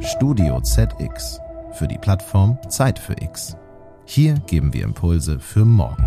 Studio 0.00 0.60
ZX 0.60 1.40
für 1.72 1.88
die 1.88 1.98
Plattform 1.98 2.58
Zeit 2.68 2.98
für 2.98 3.14
X. 3.20 3.56
Hier 4.04 4.34
geben 4.46 4.72
wir 4.74 4.84
Impulse 4.84 5.38
für 5.40 5.64
morgen. 5.64 6.06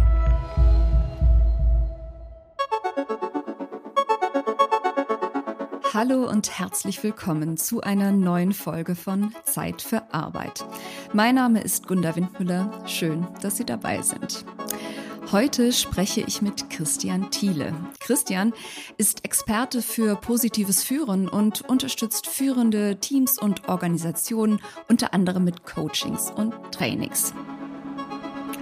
Hallo 5.94 6.30
und 6.30 6.58
herzlich 6.58 7.04
willkommen 7.04 7.58
zu 7.58 7.82
einer 7.82 8.12
neuen 8.12 8.54
Folge 8.54 8.96
von 8.96 9.34
Zeit 9.44 9.82
für 9.82 10.14
Arbeit. 10.14 10.66
Mein 11.14 11.36
Name 11.36 11.62
ist 11.62 11.88
Gunda 11.88 12.16
Windmüller. 12.16 12.72
Schön, 12.86 13.28
dass 13.42 13.58
Sie 13.58 13.66
dabei 13.66 14.02
sind. 14.02 14.46
Heute 15.32 15.72
spreche 15.72 16.20
ich 16.20 16.42
mit 16.42 16.70
Christian 16.70 17.32
Thiele. 17.32 17.74
Christian 18.02 18.52
ist 18.98 19.24
Experte 19.24 19.82
für 19.82 20.18
positives 20.18 20.84
Führen 20.84 21.30
und 21.30 21.62
unterstützt 21.62 22.28
führende 22.28 23.00
Teams 23.00 23.40
und 23.40 23.70
Organisationen 23.70 24.60
unter 24.90 25.14
anderem 25.14 25.46
mit 25.46 25.64
Coachings 25.64 26.32
und 26.32 26.54
Trainings. 26.74 27.34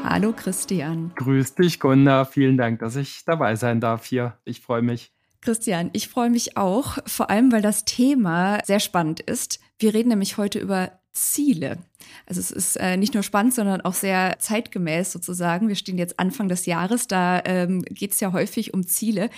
Hallo 0.04 0.32
Christian. 0.32 1.12
Grüß 1.16 1.56
dich, 1.56 1.80
Gunda. 1.80 2.24
Vielen 2.26 2.58
Dank, 2.58 2.82
dass 2.82 2.96
ich 2.98 3.26
dabei 3.26 3.56
sein 3.56 3.82
darf 3.82 4.06
hier. 4.06 4.38
Ich 4.46 4.62
freue 4.62 4.84
mich. 4.84 5.12
Christian, 5.42 5.90
ich 5.94 6.08
freue 6.08 6.30
mich 6.30 6.56
auch, 6.56 7.00
vor 7.08 7.32
allem 7.32 7.52
weil 7.52 7.64
das 7.64 7.84
Thema 7.84 8.60
sehr 8.64 8.80
spannend 8.80 9.22
ist. 9.22 9.60
Wir 9.80 9.96
reden 9.96 10.10
nämlich 10.10 10.38
heute 10.38 10.60
über 10.60 10.99
Ziele. 11.20 11.78
Also 12.26 12.40
es 12.40 12.52
ist 12.52 12.76
äh, 12.78 12.98
nicht 12.98 13.14
nur 13.14 13.24
spannend, 13.24 13.54
sondern 13.54 13.82
auch 13.82 13.94
sehr 13.94 14.38
zeitgemäß 14.40 15.12
sozusagen. 15.12 15.68
Wir 15.68 15.76
stehen 15.76 15.98
jetzt 15.98 16.20
Anfang 16.20 16.48
des 16.48 16.66
Jahres, 16.66 17.08
da 17.08 17.42
ähm, 17.46 17.82
geht 17.84 18.14
es 18.14 18.20
ja 18.20 18.32
häufig 18.34 18.74
um 18.74 18.86
Ziele. 18.86 19.30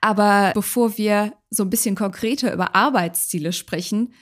Aber 0.00 0.52
bevor 0.54 0.96
wir 0.96 1.34
so 1.50 1.62
ein 1.62 1.70
bisschen 1.70 1.96
konkreter 1.96 2.52
über 2.52 2.74
Arbeitsziele 2.74 3.52
sprechen, 3.52 4.14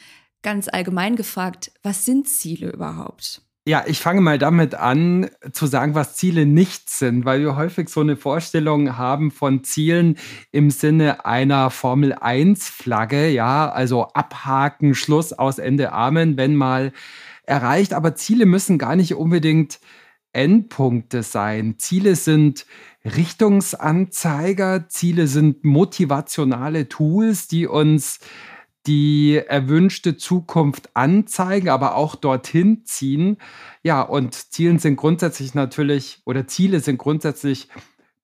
ganz 0.42 0.68
allgemein 0.68 1.16
gefragt, 1.16 1.72
was 1.82 2.04
sind 2.04 2.28
Ziele 2.28 2.70
überhaupt? 2.70 3.42
Ja, 3.64 3.84
ich 3.86 4.00
fange 4.00 4.20
mal 4.20 4.38
damit 4.38 4.74
an 4.74 5.30
zu 5.52 5.66
sagen, 5.66 5.94
was 5.94 6.16
Ziele 6.16 6.46
nicht 6.46 6.91
sind, 6.91 7.24
weil 7.24 7.41
wir 7.42 7.55
häufig 7.55 7.88
so 7.88 8.00
eine 8.00 8.16
Vorstellung 8.16 8.96
haben 8.96 9.30
von 9.30 9.62
Zielen 9.62 10.19
im 10.50 10.70
Sinne 10.70 11.24
einer 11.27 11.70
Formel 11.70 12.12
1 12.12 12.69
Flagge, 12.69 13.28
ja, 13.28 13.70
also 13.70 14.08
abhaken, 14.14 14.96
Schluss 14.96 15.32
aus 15.32 15.60
Ende 15.60 15.92
Amen, 15.92 16.36
wenn 16.36 16.56
mal 16.56 16.92
erreicht, 17.44 17.94
aber 17.94 18.16
Ziele 18.16 18.46
müssen 18.46 18.78
gar 18.78 18.96
nicht 18.96 19.14
unbedingt 19.14 19.78
Endpunkte 20.32 21.22
sein. 21.22 21.76
Ziele 21.78 22.16
sind 22.16 22.66
Richtungsanzeiger, 23.04 24.88
Ziele 24.88 25.28
sind 25.28 25.62
motivationale 25.62 26.88
Tools, 26.88 27.47
die 27.47 27.69
uns 27.69 28.19
die 28.86 29.36
erwünschte 29.36 30.16
Zukunft 30.16 30.91
anzeigen, 30.94 31.69
aber 31.69 31.94
auch 31.94 32.16
dorthin 32.16 32.84
ziehen. 32.84 33.38
Ja, 33.83 34.02
und 34.02 34.34
Zielen 34.34 34.78
sind 34.78 34.97
grundsätzlich 34.97 35.55
natürlich, 35.55 36.20
oder 36.25 36.47
Ziele 36.47 36.80
sind 36.80 36.98
grundsätzlich 36.98 37.69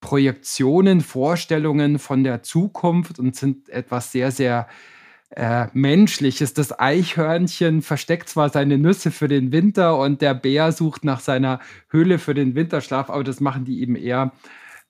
Projektionen, 0.01 1.01
Vorstellungen 1.01 1.99
von 1.99 2.23
der 2.23 2.43
Zukunft 2.43 3.19
und 3.19 3.35
sind 3.35 3.69
etwas 3.69 4.11
sehr, 4.11 4.31
sehr 4.31 4.67
äh, 5.31 5.67
Menschliches. 5.73 6.53
Das 6.53 6.77
Eichhörnchen 6.77 7.81
versteckt 7.81 8.29
zwar 8.29 8.49
seine 8.49 8.77
Nüsse 8.77 9.11
für 9.11 9.27
den 9.27 9.51
Winter 9.51 9.97
und 9.97 10.21
der 10.21 10.33
Bär 10.33 10.71
sucht 10.71 11.03
nach 11.03 11.19
seiner 11.19 11.59
Höhle 11.89 12.17
für 12.19 12.33
den 12.33 12.55
Winterschlaf, 12.55 13.09
aber 13.09 13.23
das 13.23 13.39
machen 13.39 13.65
die 13.65 13.81
eben 13.81 13.95
eher 13.95 14.31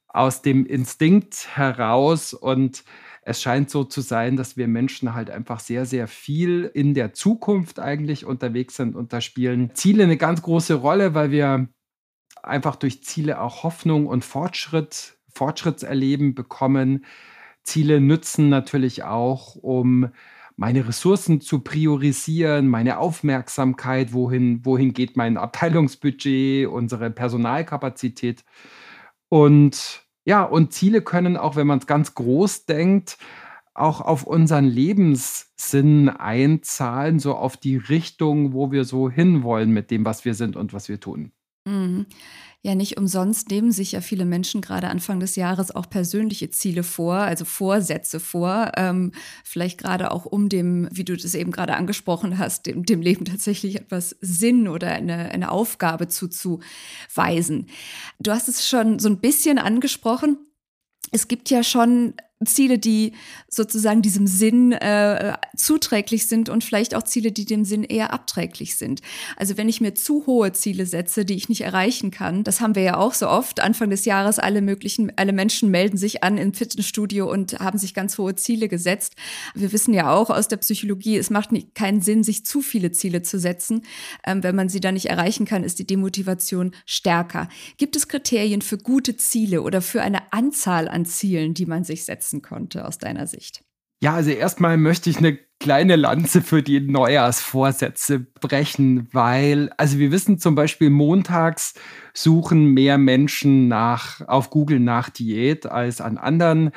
aus 0.08 0.42
dem 0.42 0.66
Instinkt 0.66 1.56
heraus 1.56 2.34
und 2.34 2.84
es 3.30 3.44
scheint 3.44 3.70
so 3.70 3.84
zu 3.84 4.02
sein, 4.02 4.38
dass 4.38 4.58
wir 4.58 4.68
Menschen 4.68 5.14
halt 5.14 5.30
einfach 5.30 5.60
sehr, 5.60 5.86
sehr 5.86 6.08
viel 6.08 6.70
in 6.74 6.96
der 6.96 7.14
Zukunft 7.14 7.80
eigentlich 7.80 8.26
unterwegs 8.26 8.76
sind 8.76 8.96
und 8.96 9.14
da 9.14 9.22
spielen 9.22 9.76
Ziele 9.76 10.04
eine 10.04 10.18
ganz 10.18 10.42
große 10.42 10.74
Rolle, 10.74 11.14
weil 11.14 11.30
wir 11.30 11.68
einfach 12.42 12.76
durch 12.76 13.04
Ziele 13.04 13.40
auch 13.40 13.62
Hoffnung 13.62 14.08
und 14.08 14.26
Fortschritt, 14.26 15.20
Fortschrittserleben 15.32 16.34
bekommen. 16.34 17.06
Ziele 17.64 18.02
nützen 18.02 18.50
natürlich 18.50 19.04
auch, 19.04 19.56
um 19.56 20.10
meine 20.56 20.88
Ressourcen 20.88 21.40
zu 21.40 21.60
priorisieren, 21.60 22.68
meine 22.68 22.98
Aufmerksamkeit, 22.98 24.12
wohin, 24.12 24.66
wohin 24.66 24.94
geht 24.94 25.18
mein 25.18 25.38
Abteilungsbudget, 25.38 26.68
unsere 26.68 27.12
Personalkapazität. 27.12 28.44
Und 29.30 30.09
ja, 30.26 30.44
und 30.44 30.74
Ziele 30.74 31.02
können 31.02 31.38
auch, 31.38 31.56
wenn 31.56 31.68
man 31.68 31.80
es 31.80 31.88
ganz 31.88 32.14
groß 32.16 32.66
denkt, 32.66 33.18
auch 33.74 34.02
auf 34.02 34.24
unseren 34.24 34.66
Lebenssinn 34.66 36.10
einzahlen, 36.10 37.20
so 37.20 37.36
auf 37.36 37.58
die 37.58 37.78
Richtung, 37.78 38.54
wo 38.54 38.72
wir 38.72 38.84
so 38.84 39.10
hinwollen 39.10 39.72
mit 39.72 39.90
dem, 39.90 40.06
was 40.06 40.26
wir 40.26 40.34
sind 40.34 40.56
und 40.56 40.74
was 40.74 40.90
wir 40.90 41.00
tun. 41.00 41.32
Mhm. 41.66 42.06
Ja, 42.62 42.76
nicht 42.76 42.98
umsonst 42.98 43.50
nehmen 43.52 43.72
sich 43.72 43.94
ja 43.94 44.02
viele 44.02 44.26
Menschen 44.26 44.60
gerade 44.60 44.90
Anfang 44.90 45.22
des 45.22 45.38
Jahres 45.38 45.74
auch 45.74 45.90
persönliche 45.90 46.50
Ziele 46.50 46.84
vor, 46.84 47.16
also 47.16 47.46
Vorsätze 47.46 48.20
vor, 48.20 48.74
ähm, 48.76 49.14
vielleicht 49.46 49.78
gerade 49.78 50.12
auch 50.12 50.26
um 50.26 50.50
dem, 50.50 50.90
wie 50.92 51.06
du 51.06 51.16
das 51.16 51.36
eben 51.36 51.52
gerade 51.52 51.76
angesprochen 51.76 52.38
hast, 52.38 52.66
dem, 52.66 52.84
dem 52.84 53.02
Leben 53.02 53.24
tatsächlich 53.24 53.78
etwas 53.78 54.18
Sinn 54.20 54.68
oder 54.68 54.90
eine, 54.90 55.32
eine 55.32 55.52
Aufgabe 55.52 56.10
zuzuweisen. 56.10 57.68
Du 58.20 58.32
hast 58.32 58.50
es 58.50 58.68
schon 58.68 59.00
so 59.00 59.08
ein 59.08 59.22
bisschen 59.22 59.58
angesprochen. 59.58 60.38
Es 61.14 61.30
gibt 61.30 61.50
ja 61.50 61.64
schon 61.64 62.16
Ziele, 62.46 62.80
die 62.80 63.12
sozusagen 63.50 64.02
diesem 64.02 64.26
Sinn 64.26 64.72
äh, 64.72 65.34
zuträglich 65.58 66.28
sind 66.28 66.48
und 66.48 66.64
vielleicht 66.64 66.96
auch 66.96 67.04
Ziele, 67.04 67.34
die 67.34 67.44
dem 67.44 67.66
Sinn 67.66 67.84
eher 67.84 68.14
abträglich 68.14 68.78
sind. 68.78 69.02
Also 69.36 69.58
wenn 69.58 69.68
ich 69.68 69.82
mir 69.82 69.94
zu 69.94 70.26
hohe 70.26 70.54
Ziele 70.54 70.86
setze, 70.86 71.26
die 71.26 71.34
ich 71.34 71.50
nicht 71.50 71.62
erreichen 71.62 72.12
kann, 72.12 72.46
das 72.46 72.62
haben 72.62 72.76
wir 72.76 72.84
ja 72.84 72.98
auch 72.98 73.14
so 73.14 73.28
oft. 73.28 73.60
Anfang 73.60 73.90
des 73.90 74.06
Jahres 74.06 74.40
alle 74.40 74.62
möglichen, 74.62 75.12
alle 75.18 75.34
Menschen 75.34 75.70
melden 75.70 75.98
sich 75.98 76.24
an 76.24 76.38
im 76.38 76.54
Fitnessstudio 76.54 77.30
und 77.30 77.60
haben 77.60 77.78
sich 77.78 77.94
ganz 77.94 78.18
hohe 78.18 78.36
Ziele 78.36 78.70
gesetzt. 78.70 79.16
Wir 79.54 79.74
wissen 79.74 79.94
ja 79.94 80.14
auch 80.14 80.30
aus 80.30 80.48
der 80.48 80.58
Psychologie, 80.58 81.18
es 81.18 81.30
macht 81.30 81.52
nicht, 81.52 81.76
keinen 81.76 82.02
Sinn, 82.02 82.24
sich 82.24 82.46
zu 82.46 82.62
viele 82.62 82.94
Ziele 82.94 83.22
zu 83.22 83.38
setzen. 83.38 83.82
Ähm, 84.26 84.44
wenn 84.44 84.56
man 84.56 84.70
sie 84.70 84.80
dann 84.80 84.94
nicht 84.94 85.08
erreichen 85.08 85.46
kann, 85.46 85.66
ist 85.66 85.78
die 85.78 85.88
Demotivation 85.88 86.72
stärker. 86.86 87.50
Gibt 87.76 87.98
es 87.98 88.08
Kriterien 88.08 88.62
für 88.62 88.78
gute 88.78 89.18
Ziele 89.18 89.62
oder 89.62 89.82
für 89.82 90.02
eine 90.02 90.32
Anzahl 90.32 90.88
an 90.88 91.06
Zielen, 91.06 91.54
die 91.54 91.66
man 91.66 91.84
sich 91.84 92.06
setzt? 92.06 92.29
Setzen 92.30 92.42
konnte 92.42 92.86
aus 92.86 92.98
deiner 92.98 93.28
Sicht? 93.28 93.64
Ja, 94.02 94.14
also 94.14 94.32
erstmal 94.32 94.78
möchte 94.78 95.10
ich 95.10 95.18
eine 95.18 95.38
kleine 95.60 95.98
Lanze 95.98 96.42
für 96.42 96.64
die 96.64 96.80
Neujahrsvorsätze 96.80 98.20
brechen, 98.20 99.10
weil, 99.12 99.70
also 99.76 100.00
wir 100.00 100.12
wissen 100.12 100.40
zum 100.40 100.56
Beispiel, 100.56 100.90
montags 100.90 101.74
suchen 102.14 102.74
mehr 102.74 102.98
Menschen 102.98 103.68
nach, 103.68 104.28
auf 104.28 104.50
Google 104.50 104.80
nach 104.80 105.10
Diät 105.10 105.66
als 105.66 106.02
an 106.02 106.18
anderen 106.18 106.72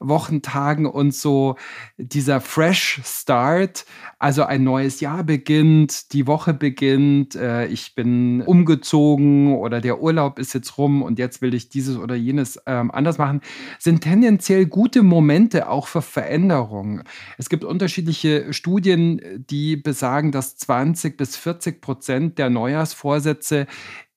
Wochentagen 0.00 0.86
und 0.86 1.14
so 1.14 1.56
dieser 1.96 2.40
Fresh 2.40 3.00
Start, 3.04 3.84
also 4.18 4.44
ein 4.44 4.62
neues 4.64 5.00
Jahr 5.00 5.24
beginnt, 5.24 6.12
die 6.12 6.26
Woche 6.26 6.54
beginnt, 6.54 7.34
äh, 7.34 7.66
ich 7.66 7.94
bin 7.94 8.42
umgezogen 8.42 9.54
oder 9.54 9.80
der 9.80 10.00
Urlaub 10.00 10.38
ist 10.38 10.54
jetzt 10.54 10.78
rum 10.78 11.02
und 11.02 11.18
jetzt 11.18 11.42
will 11.42 11.54
ich 11.54 11.68
dieses 11.68 11.96
oder 11.96 12.14
jenes 12.14 12.60
ähm, 12.66 12.90
anders 12.90 13.18
machen, 13.18 13.40
sind 13.78 14.02
tendenziell 14.02 14.66
gute 14.66 15.02
Momente 15.02 15.68
auch 15.68 15.88
für 15.88 16.02
Veränderungen. 16.02 17.02
Es 17.36 17.48
gibt 17.48 17.64
unterschiedliche 17.64 18.27
Studien, 18.50 19.20
die 19.50 19.76
besagen, 19.76 20.32
dass 20.32 20.56
20 20.56 21.16
bis 21.16 21.36
40 21.36 21.80
Prozent 21.80 22.38
der 22.38 22.50
Neujahrsvorsätze 22.50 23.66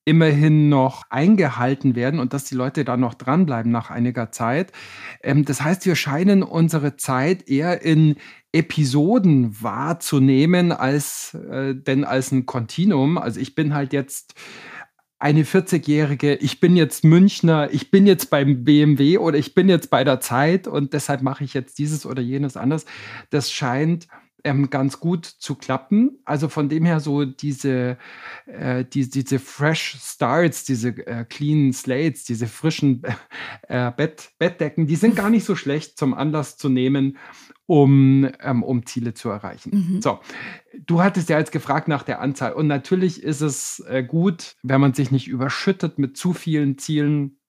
immerhin 0.04 0.70
noch 0.70 1.04
eingehalten 1.10 1.96
werden 1.96 2.20
und 2.20 2.34
dass 2.34 2.46
die 2.46 2.56
Leute 2.56 2.84
da 2.84 2.98
noch 2.98 3.14
dranbleiben 3.14 3.72
nach 3.72 3.92
einiger 3.92 4.32
Zeit. 4.32 4.72
Ähm, 5.22 5.46
das 5.46 5.62
heißt, 5.62 5.86
wir 5.86 5.96
scheinen 5.96 6.44
unsere 6.44 6.98
Zeit 6.98 7.48
eher 7.48 7.82
in 7.84 8.16
Episoden 8.52 9.62
wahrzunehmen 9.62 10.72
als 10.72 11.36
äh, 11.36 11.75
denn 11.75 12.04
als 12.04 12.31
ein 12.31 12.46
Kontinuum. 12.46 13.18
Also 13.18 13.40
ich 13.40 13.54
bin 13.54 13.74
halt 13.74 13.94
jetzt 13.94 14.34
eine 15.21 15.44
40-Jährige, 15.44 16.33
ich 16.35 16.59
bin 16.59 16.75
jetzt 16.75 17.03
Münchner, 17.03 17.69
ich 17.71 17.91
bin 17.91 18.07
jetzt 18.07 18.31
beim 18.31 18.63
BMW 18.63 19.19
oder 19.19 19.38
ich 19.38 19.53
bin 19.53 19.69
jetzt 19.69 19.91
bei 19.91 20.03
der 20.03 20.19
Zeit 20.19 20.68
und 20.68 20.94
deshalb 20.94 21.21
mache 21.21 21.44
ich 21.44 21.53
jetzt 21.53 21.77
dieses 21.77 22.07
oder 22.07 22.23
jenes 22.23 22.57
anders. 22.57 22.85
Das 23.29 23.51
scheint 23.51 24.07
ähm, 24.44 24.70
ganz 24.70 25.00
gut 25.00 25.26
zu 25.26 25.56
klappen. 25.56 26.20
Also 26.26 26.50
von 26.50 26.70
dem 26.70 26.86
her 26.86 27.00
so 27.00 27.26
diese, 27.26 27.98
äh, 28.46 28.86
die, 28.86 29.10
diese 29.10 29.40
Fresh 29.40 29.98
Starts, 30.02 30.64
diese 30.64 30.90
äh, 30.90 31.26
Clean 31.26 31.74
Slates, 31.74 32.24
diese 32.24 32.48
frischen 32.48 33.04
äh, 33.68 33.92
Bett, 33.92 34.32
Bettdecken, 34.40 34.88
die 34.88 34.96
sind 34.96 35.16
gar 35.16 35.30
nicht 35.30 35.46
so 35.46 35.56
schlecht 35.56 35.98
zum 35.98 36.14
Anlass 36.14 36.58
zu 36.58 36.70
nehmen, 36.70 37.18
um, 37.66 38.30
ähm, 38.42 38.64
um 38.64 38.86
Ziele 38.86 39.14
zu 39.14 39.30
erreichen. 39.30 39.72
Mhm. 39.72 40.02
So, 40.02 40.20
du 40.86 41.02
hattest 41.02 41.30
ja 41.30 41.40
jetzt 41.40 41.52
gefragt 41.52 41.88
nach 41.88 42.04
der 42.04 42.20
Anzahl 42.20 42.54
und 42.54 42.68
natürlich 42.68 43.24
ist 43.24 43.42
es 43.42 43.82
äh, 43.88 44.04
gut, 44.04 44.58
wenn 44.64 44.82
man 44.82 44.94
sich 44.94 45.12
nicht 45.12 45.28
überschüttet 45.28 45.98
mit 45.98 46.18
zu 46.18 46.34
vielen 46.34 46.78
Zielen. 46.78 47.40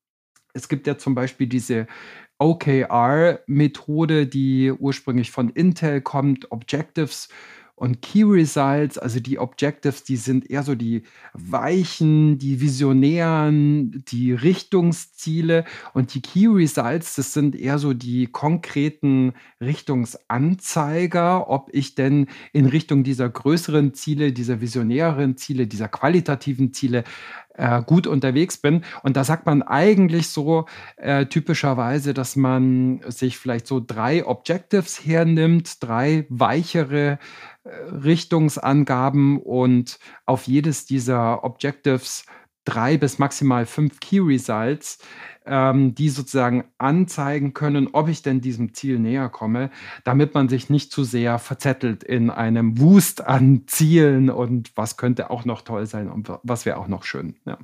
Es 0.55 0.69
gibt 0.69 0.87
ja 0.87 0.99
zum 0.99 1.15
Beispiel 1.15 1.47
diese 1.47 1.87
OKR-Methode, 2.43 4.27
die 4.27 4.73
ursprünglich 4.73 5.31
von 5.31 5.50
Intel 5.50 6.00
kommt, 6.00 6.50
Objectives 6.50 7.29
Und 7.75 8.00
Key 8.03 8.23
Results, 8.23 8.97
also 8.99 9.19
die 9.19 9.39
Objectives, 9.39 10.05
die 10.05 10.17
sind 10.17 10.49
eher 10.49 10.62
so 10.62 10.75
die 10.77 11.03
weichen, 11.33 12.39
die 12.39 12.61
visionären, 12.61 14.05
die 14.06 14.33
Richtungsziele. 14.33 15.65
Und 15.93 16.15
die 16.15 16.21
Key 16.21 16.47
Results, 16.47 17.17
das 17.17 17.33
sind 17.33 17.56
eher 17.56 17.79
so 17.79 17.93
die 17.93 18.27
konkreten 18.27 19.33
Richtungsanzeiger, 19.61 21.49
ob 21.49 21.71
ich 21.73 21.97
denn 21.97 22.27
in 22.53 22.67
Richtung 22.67 23.03
dieser 23.03 23.29
größeren 23.29 23.94
Ziele, 23.94 24.33
dieser 24.33 24.61
visionären 24.61 25.37
Ziele, 25.37 25.67
dieser 25.67 25.89
qualitativen 25.89 26.73
Ziele 26.73 27.03
äh, 27.54 27.82
gut 27.82 28.06
unterwegs 28.06 28.58
bin. 28.58 28.84
Und 29.02 29.16
da 29.16 29.25
sagt 29.25 29.46
man 29.46 29.62
eigentlich 29.62 30.28
so 30.28 30.66
äh, 30.96 31.26
typischerweise, 31.26 32.14
dass 32.14 32.37
man 32.37 33.00
sich 33.08 33.38
vielleicht 33.38 33.66
so 33.66 33.82
drei 33.84 34.26
Objectives 34.26 35.04
hernimmt, 35.04 35.82
drei 35.82 36.26
weichere 36.28 37.19
äh, 37.64 37.69
Richtungsangaben 37.90 39.38
und 39.40 39.99
auf 40.26 40.46
jedes 40.46 40.87
dieser 40.87 41.44
Objectives 41.44 42.25
drei 42.64 42.97
bis 42.97 43.19
maximal 43.19 43.67
fünf 43.67 44.00
Key 44.00 44.20
Results, 44.20 44.99
ähm, 45.47 45.94
die 45.94 46.09
sozusagen 46.09 46.64
anzeigen 46.79 47.55
können, 47.55 47.88
ob 47.93 48.09
ich 48.09 48.23
denn 48.23 48.41
diesem 48.41 48.75
Ziel 48.75 48.99
näher 48.99 49.29
komme, 49.29 49.70
damit 50.05 50.35
man 50.35 50.49
sich 50.49 50.70
nicht 50.70 50.93
zu 50.93 51.05
sehr 51.05 51.38
verzettelt 51.38 52.05
in 52.05 52.31
einem 52.31 52.79
Wust 52.79 53.25
an 53.26 53.64
Zielen 53.67 54.31
und 54.31 54.76
was 54.76 54.97
könnte 54.97 55.31
auch 55.31 55.44
noch 55.44 55.62
toll 55.62 55.87
sein 55.87 56.11
und 56.11 56.31
was 56.43 56.67
wäre 56.67 56.79
auch 56.79 56.88
noch 56.88 57.05
schön. 57.05 57.37
Ja. 57.44 57.59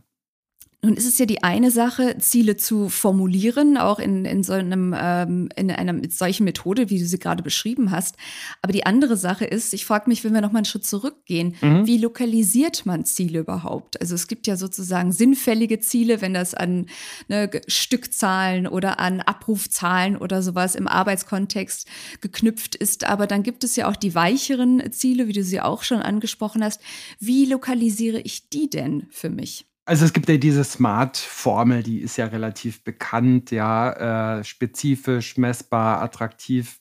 Nun 0.80 0.94
ist 0.94 1.08
es 1.08 1.18
ja 1.18 1.26
die 1.26 1.42
eine 1.42 1.72
Sache, 1.72 2.18
Ziele 2.20 2.56
zu 2.56 2.88
formulieren, 2.88 3.76
auch 3.76 3.98
in, 3.98 4.24
in 4.24 4.44
so 4.44 4.52
einem, 4.52 4.94
ähm, 4.96 5.48
in 5.56 5.72
einer 5.72 6.00
solchen 6.08 6.44
Methode, 6.44 6.88
wie 6.88 7.00
du 7.00 7.04
sie 7.04 7.18
gerade 7.18 7.42
beschrieben 7.42 7.90
hast. 7.90 8.16
Aber 8.62 8.72
die 8.72 8.86
andere 8.86 9.16
Sache 9.16 9.44
ist, 9.44 9.74
ich 9.74 9.84
frage 9.84 10.08
mich, 10.08 10.22
wenn 10.22 10.32
wir 10.34 10.40
noch 10.40 10.52
mal 10.52 10.60
einen 10.60 10.66
Schritt 10.66 10.86
zurückgehen, 10.86 11.56
mhm. 11.60 11.84
wie 11.84 11.98
lokalisiert 11.98 12.86
man 12.86 13.04
Ziele 13.04 13.40
überhaupt? 13.40 14.00
Also 14.00 14.14
es 14.14 14.28
gibt 14.28 14.46
ja 14.46 14.56
sozusagen 14.56 15.10
sinnfällige 15.10 15.80
Ziele, 15.80 16.20
wenn 16.20 16.32
das 16.32 16.54
an 16.54 16.86
ne, 17.26 17.50
Stückzahlen 17.66 18.68
oder 18.68 19.00
an 19.00 19.20
Abrufzahlen 19.20 20.16
oder 20.16 20.42
sowas 20.42 20.76
im 20.76 20.86
Arbeitskontext 20.86 21.88
geknüpft 22.20 22.76
ist. 22.76 23.02
Aber 23.02 23.26
dann 23.26 23.42
gibt 23.42 23.64
es 23.64 23.74
ja 23.74 23.88
auch 23.88 23.96
die 23.96 24.14
weicheren 24.14 24.92
Ziele, 24.92 25.26
wie 25.26 25.32
du 25.32 25.42
sie 25.42 25.60
auch 25.60 25.82
schon 25.82 26.02
angesprochen 26.02 26.62
hast. 26.62 26.80
Wie 27.18 27.46
lokalisiere 27.46 28.20
ich 28.20 28.48
die 28.48 28.70
denn 28.70 29.08
für 29.10 29.28
mich? 29.28 29.67
Also 29.88 30.04
es 30.04 30.12
gibt 30.12 30.28
ja 30.28 30.36
diese 30.36 30.64
Smart-Formel, 30.64 31.82
die 31.82 32.00
ist 32.00 32.18
ja 32.18 32.26
relativ 32.26 32.84
bekannt, 32.84 33.50
ja, 33.50 34.36
äh, 34.38 34.44
spezifisch, 34.44 35.38
messbar, 35.38 36.02
attraktiv, 36.02 36.78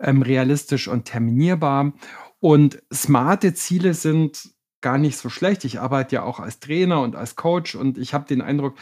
ähm, 0.00 0.22
realistisch 0.22 0.88
und 0.88 1.04
terminierbar. 1.04 1.92
Und 2.40 2.82
smarte 2.90 3.52
Ziele 3.52 3.92
sind 3.92 4.48
gar 4.80 4.96
nicht 4.96 5.18
so 5.18 5.28
schlecht. 5.28 5.66
Ich 5.66 5.80
arbeite 5.80 6.14
ja 6.14 6.22
auch 6.22 6.40
als 6.40 6.60
Trainer 6.60 7.02
und 7.02 7.14
als 7.14 7.36
Coach 7.36 7.74
und 7.74 7.98
ich 7.98 8.14
habe 8.14 8.24
den 8.24 8.40
Eindruck, 8.40 8.78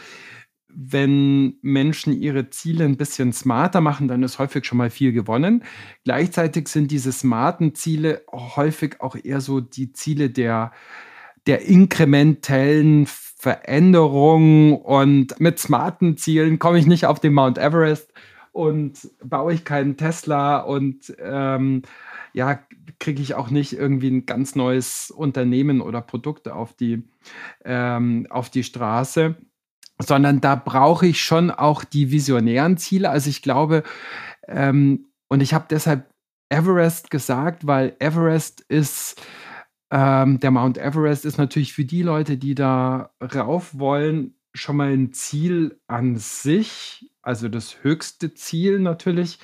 wenn 0.69 1.57
Menschen 1.61 2.13
ihre 2.13 2.49
Ziele 2.49 2.85
ein 2.85 2.95
bisschen 2.95 3.33
smarter 3.33 3.81
machen, 3.81 4.07
dann 4.07 4.23
ist 4.23 4.39
häufig 4.39 4.63
schon 4.63 4.77
mal 4.77 4.89
viel 4.89 5.11
gewonnen. 5.11 5.65
Gleichzeitig 6.05 6.69
sind 6.69 6.91
diese 6.91 7.11
smarten 7.11 7.75
Ziele 7.75 8.23
häufig 8.31 9.01
auch 9.01 9.17
eher 9.21 9.41
so 9.41 9.59
die 9.59 9.91
Ziele 9.91 10.29
der, 10.29 10.71
der 11.45 11.63
inkrementellen 11.63 13.05
Veränderung 13.43 14.77
und 14.77 15.37
mit 15.41 15.59
smarten 15.59 16.15
Zielen 16.15 16.59
komme 16.59 16.79
ich 16.79 16.85
nicht 16.85 17.05
auf 17.07 17.19
den 17.19 17.33
Mount 17.33 17.57
Everest 17.57 18.13
und 18.53 19.09
baue 19.21 19.51
ich 19.53 19.65
keinen 19.65 19.97
Tesla 19.97 20.59
und 20.59 21.13
ähm, 21.19 21.81
ja, 22.31 22.61
kriege 22.99 23.21
ich 23.21 23.35
auch 23.35 23.49
nicht 23.49 23.73
irgendwie 23.73 24.09
ein 24.11 24.25
ganz 24.25 24.55
neues 24.55 25.11
Unternehmen 25.11 25.81
oder 25.81 25.99
Produkt 25.99 26.47
auf 26.47 26.71
die, 26.71 27.03
ähm, 27.65 28.27
auf 28.29 28.49
die 28.49 28.63
Straße, 28.63 29.35
sondern 29.99 30.39
da 30.39 30.55
brauche 30.55 31.05
ich 31.05 31.21
schon 31.21 31.51
auch 31.51 31.83
die 31.83 32.11
visionären 32.11 32.77
Ziele. 32.77 33.09
Also 33.09 33.29
ich 33.29 33.41
glaube, 33.41 33.83
ähm, 34.47 35.07
und 35.27 35.41
ich 35.41 35.53
habe 35.53 35.65
deshalb 35.69 36.09
Everest 36.47 37.11
gesagt, 37.11 37.67
weil 37.67 37.97
Everest 37.99 38.61
ist 38.61 39.21
ähm, 39.93 40.39
der 40.39 40.49
Mount 40.49 40.79
Everest 40.79 41.23
ist 41.23 41.37
natürlich 41.37 41.71
für 41.71 41.85
die 41.85 42.01
Leute, 42.01 42.37
die 42.37 42.55
da 42.55 43.11
rauf 43.21 43.77
wollen, 43.77 44.33
schon 44.51 44.77
mal 44.77 44.91
ein 44.91 45.13
Ziel 45.13 45.79
an 45.85 46.15
sich, 46.15 47.11
also 47.21 47.47
das 47.47 47.83
höchste 47.83 48.33
Ziel 48.33 48.79
natürlich 48.79 49.37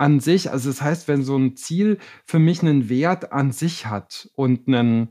an 0.00 0.18
sich. 0.18 0.50
Also 0.50 0.70
das 0.70 0.80
heißt, 0.80 1.08
wenn 1.08 1.22
so 1.22 1.36
ein 1.36 1.56
Ziel 1.56 1.98
für 2.24 2.38
mich 2.38 2.62
einen 2.62 2.88
Wert 2.88 3.32
an 3.32 3.52
sich 3.52 3.86
hat 3.86 4.30
und 4.34 4.66
einen 4.66 5.10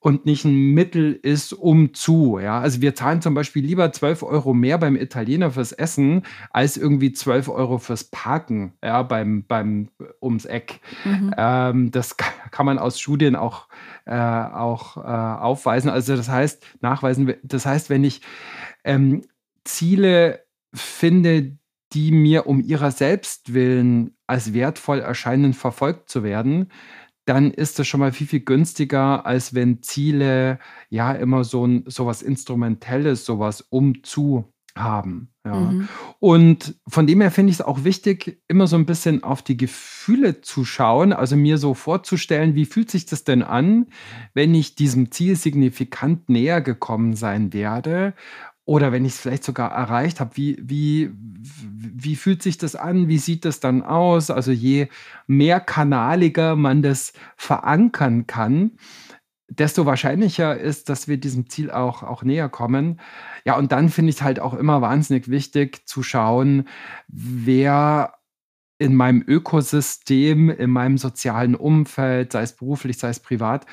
und 0.00 0.26
nicht 0.26 0.44
ein 0.44 0.72
Mittel 0.72 1.12
ist, 1.12 1.52
um 1.52 1.94
zu. 1.94 2.38
Ja? 2.40 2.58
Also 2.58 2.80
wir 2.80 2.94
zahlen 2.94 3.20
zum 3.20 3.34
Beispiel 3.34 3.64
lieber 3.64 3.92
12 3.92 4.22
Euro 4.24 4.54
mehr 4.54 4.78
beim 4.78 4.96
Italiener 4.96 5.52
fürs 5.52 5.70
Essen, 5.70 6.22
als 6.50 6.76
irgendwie 6.76 7.12
12 7.12 7.48
Euro 7.50 7.78
fürs 7.78 8.04
Parken 8.04 8.72
ja, 8.82 9.02
beim, 9.02 9.44
beim 9.46 9.90
ums 10.20 10.46
Eck. 10.46 10.80
Mhm. 11.04 11.34
Ähm, 11.36 11.90
das 11.92 12.16
kann 12.16 12.66
man 12.66 12.78
aus 12.78 12.98
Studien 12.98 13.36
auch, 13.36 13.68
äh, 14.06 14.14
auch 14.14 14.96
äh, 14.96 15.00
aufweisen. 15.00 15.90
Also 15.90 16.16
das 16.16 16.28
heißt, 16.28 16.64
nachweisen, 16.80 17.34
das 17.42 17.66
heißt, 17.66 17.90
wenn 17.90 18.02
ich 18.02 18.22
ähm, 18.84 19.22
Ziele 19.62 20.40
finde, 20.74 21.58
die 21.92 22.12
mir 22.12 22.46
um 22.46 22.60
ihrer 22.60 22.90
selbst 22.90 23.54
willen 23.54 24.16
als 24.26 24.54
wertvoll 24.54 25.00
erscheinen, 25.00 25.52
verfolgt 25.52 26.08
zu 26.08 26.22
werden, 26.22 26.70
dann 27.24 27.52
ist 27.52 27.78
das 27.78 27.86
schon 27.86 28.00
mal 28.00 28.12
viel, 28.12 28.26
viel 28.26 28.40
günstiger, 28.40 29.26
als 29.26 29.54
wenn 29.54 29.82
Ziele 29.82 30.58
ja 30.88 31.12
immer 31.12 31.44
so, 31.44 31.66
ein, 31.66 31.84
so 31.86 32.06
was 32.06 32.22
Instrumentelles, 32.22 33.24
sowas 33.24 33.64
um 33.70 34.02
zu 34.02 34.52
haben. 34.74 35.28
Ja. 35.44 35.54
Mhm. 35.54 35.88
Und 36.18 36.76
von 36.88 37.06
dem 37.06 37.20
her 37.20 37.30
finde 37.30 37.50
ich 37.50 37.56
es 37.56 37.64
auch 37.64 37.84
wichtig, 37.84 38.40
immer 38.48 38.66
so 38.66 38.76
ein 38.76 38.86
bisschen 38.86 39.22
auf 39.22 39.42
die 39.42 39.56
Gefühle 39.56 40.40
zu 40.40 40.64
schauen, 40.64 41.12
also 41.12 41.36
mir 41.36 41.58
so 41.58 41.74
vorzustellen, 41.74 42.54
wie 42.54 42.64
fühlt 42.64 42.90
sich 42.90 43.06
das 43.06 43.24
denn 43.24 43.42
an, 43.42 43.86
wenn 44.34 44.54
ich 44.54 44.74
diesem 44.74 45.10
Ziel 45.10 45.36
signifikant 45.36 46.28
näher 46.28 46.60
gekommen 46.60 47.14
sein 47.14 47.52
werde 47.52 48.14
oder 48.64 48.92
wenn 48.92 49.04
ich 49.04 49.14
es 49.14 49.20
vielleicht 49.20 49.44
sogar 49.44 49.72
erreicht 49.72 50.20
habe, 50.20 50.36
wie, 50.36 50.56
wie, 50.62 51.10
wie 51.14 52.16
fühlt 52.16 52.42
sich 52.42 52.58
das 52.58 52.76
an? 52.76 53.08
Wie 53.08 53.18
sieht 53.18 53.44
das 53.44 53.58
dann 53.58 53.82
aus? 53.82 54.30
Also 54.30 54.52
je 54.52 54.88
mehr 55.26 55.58
kanaliger 55.58 56.54
man 56.54 56.80
das 56.82 57.12
verankern 57.36 58.26
kann, 58.28 58.72
desto 59.48 59.84
wahrscheinlicher 59.84 60.56
ist, 60.56 60.88
dass 60.88 61.08
wir 61.08 61.18
diesem 61.18 61.48
Ziel 61.48 61.70
auch, 61.70 62.02
auch 62.02 62.22
näher 62.22 62.48
kommen. 62.48 63.00
Ja, 63.44 63.56
und 63.56 63.72
dann 63.72 63.88
finde 63.88 64.10
ich 64.10 64.16
es 64.16 64.22
halt 64.22 64.38
auch 64.38 64.54
immer 64.54 64.80
wahnsinnig 64.80 65.28
wichtig 65.28 65.86
zu 65.86 66.02
schauen, 66.02 66.68
wer 67.08 68.14
in 68.78 68.94
meinem 68.96 69.22
Ökosystem, 69.26 70.50
in 70.50 70.70
meinem 70.70 70.98
sozialen 70.98 71.54
Umfeld, 71.54 72.32
sei 72.32 72.42
es 72.42 72.56
beruflich, 72.56 72.98
sei 72.98 73.10
es 73.10 73.20
privat, 73.20 73.66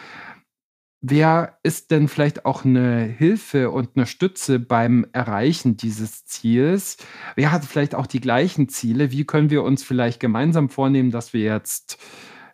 Wer 1.01 1.57
ist 1.63 1.91
denn 1.91 2.09
vielleicht 2.09 2.45
auch 2.45 2.65
eine 2.65 3.03
Hilfe 3.03 3.71
und 3.71 3.91
eine 3.95 4.05
Stütze 4.05 4.59
beim 4.59 5.05
Erreichen 5.13 5.77
dieses 5.77 6.25
Ziels? 6.25 6.97
Wer 7.35 7.53
hat 7.53 7.63
vielleicht 7.63 7.95
auch 7.95 8.05
die 8.05 8.19
gleichen 8.19 8.67
Ziele? 8.67 9.09
Wie 9.11 9.23
können 9.25 9.49
wir 9.49 9.63
uns 9.63 9.81
vielleicht 9.81 10.19
gemeinsam 10.19 10.67
vornehmen, 10.67 11.09
dass 11.09 11.31
wir 11.31 11.41
jetzt, 11.41 11.99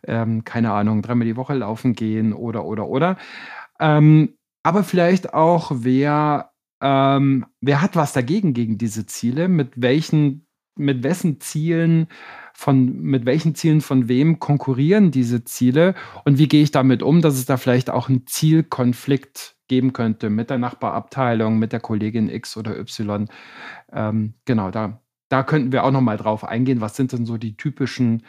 ähm, 0.06 0.44
keine 0.44 0.72
Ahnung, 0.74 1.02
dreimal 1.02 1.25
die 1.25 1.38
Woche 1.38 1.56
laufen 1.56 1.94
gehen 1.94 2.34
oder, 2.34 2.66
oder, 2.66 2.88
oder? 2.88 3.18
Ähm, 3.80 4.38
aber 4.62 4.84
vielleicht 4.84 5.34
auch, 5.34 5.72
wer, 5.74 6.52
ähm, 6.82 7.48
wer 7.62 7.82
hat 7.82 7.96
was 7.96 8.14
dagegen 8.14 8.54
gegen 8.54 8.78
diese 8.78 9.08
Ziele? 9.08 9.48
Mit 9.48 9.74
welchen, 9.82 10.45
mit 10.75 11.03
wessen 11.03 11.39
Zielen 11.39 12.08
von 12.53 13.01
mit 13.01 13.25
welchen 13.25 13.53
Zielen 13.53 13.82
von 13.82 14.08
wem 14.08 14.39
konkurrieren 14.39 15.12
diese 15.12 15.44
Ziele 15.44 15.94
und 16.24 16.38
wie 16.38 16.48
gehe 16.48 16.63
ich 16.63 16.72
damit 16.72 17.03
um, 17.03 17.22
dass 17.22 17.36
es 17.36 17.46
da 17.46 17.58
vielleicht 17.58 17.89
auch 17.89 18.08
einen 18.08 18.27
Zielkonflikt 18.27 19.55
geben 19.67 19.94
könnte 19.94 20.29
mit 20.29 20.50
der 20.50 20.58
Nachbarabteilung, 20.58 21.60
mit 21.60 21.74
der 21.74 21.79
Kollegin 21.79 22.29
X 22.29 22.55
oder 22.55 22.77
Y. 22.79 23.27
Ähm, 23.91 24.36
genau, 24.46 24.72
da, 24.72 25.01
da 25.29 25.44
könnten 25.44 25.72
wir 25.72 25.84
auch 25.84 25.91
nochmal 25.91 26.17
drauf 26.17 26.44
eingehen. 26.44 26.82
Was 26.82 26.96
sind 26.96 27.12
denn 27.12 27.25
so 27.25 27.38
die 27.38 27.58
typischen 27.58 28.24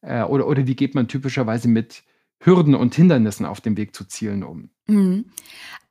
äh, 0.00 0.22
oder, 0.22 0.46
oder 0.46 0.66
wie 0.66 0.76
geht 0.76 0.94
man 0.94 1.08
typischerweise 1.08 1.68
mit 1.68 2.04
Hürden 2.38 2.74
und 2.74 2.94
Hindernissen 2.94 3.46
auf 3.46 3.60
dem 3.60 3.76
Weg 3.76 3.94
zu 3.94 4.04
Zielen 4.04 4.44
um? 4.44 4.70
Mhm. 4.86 5.26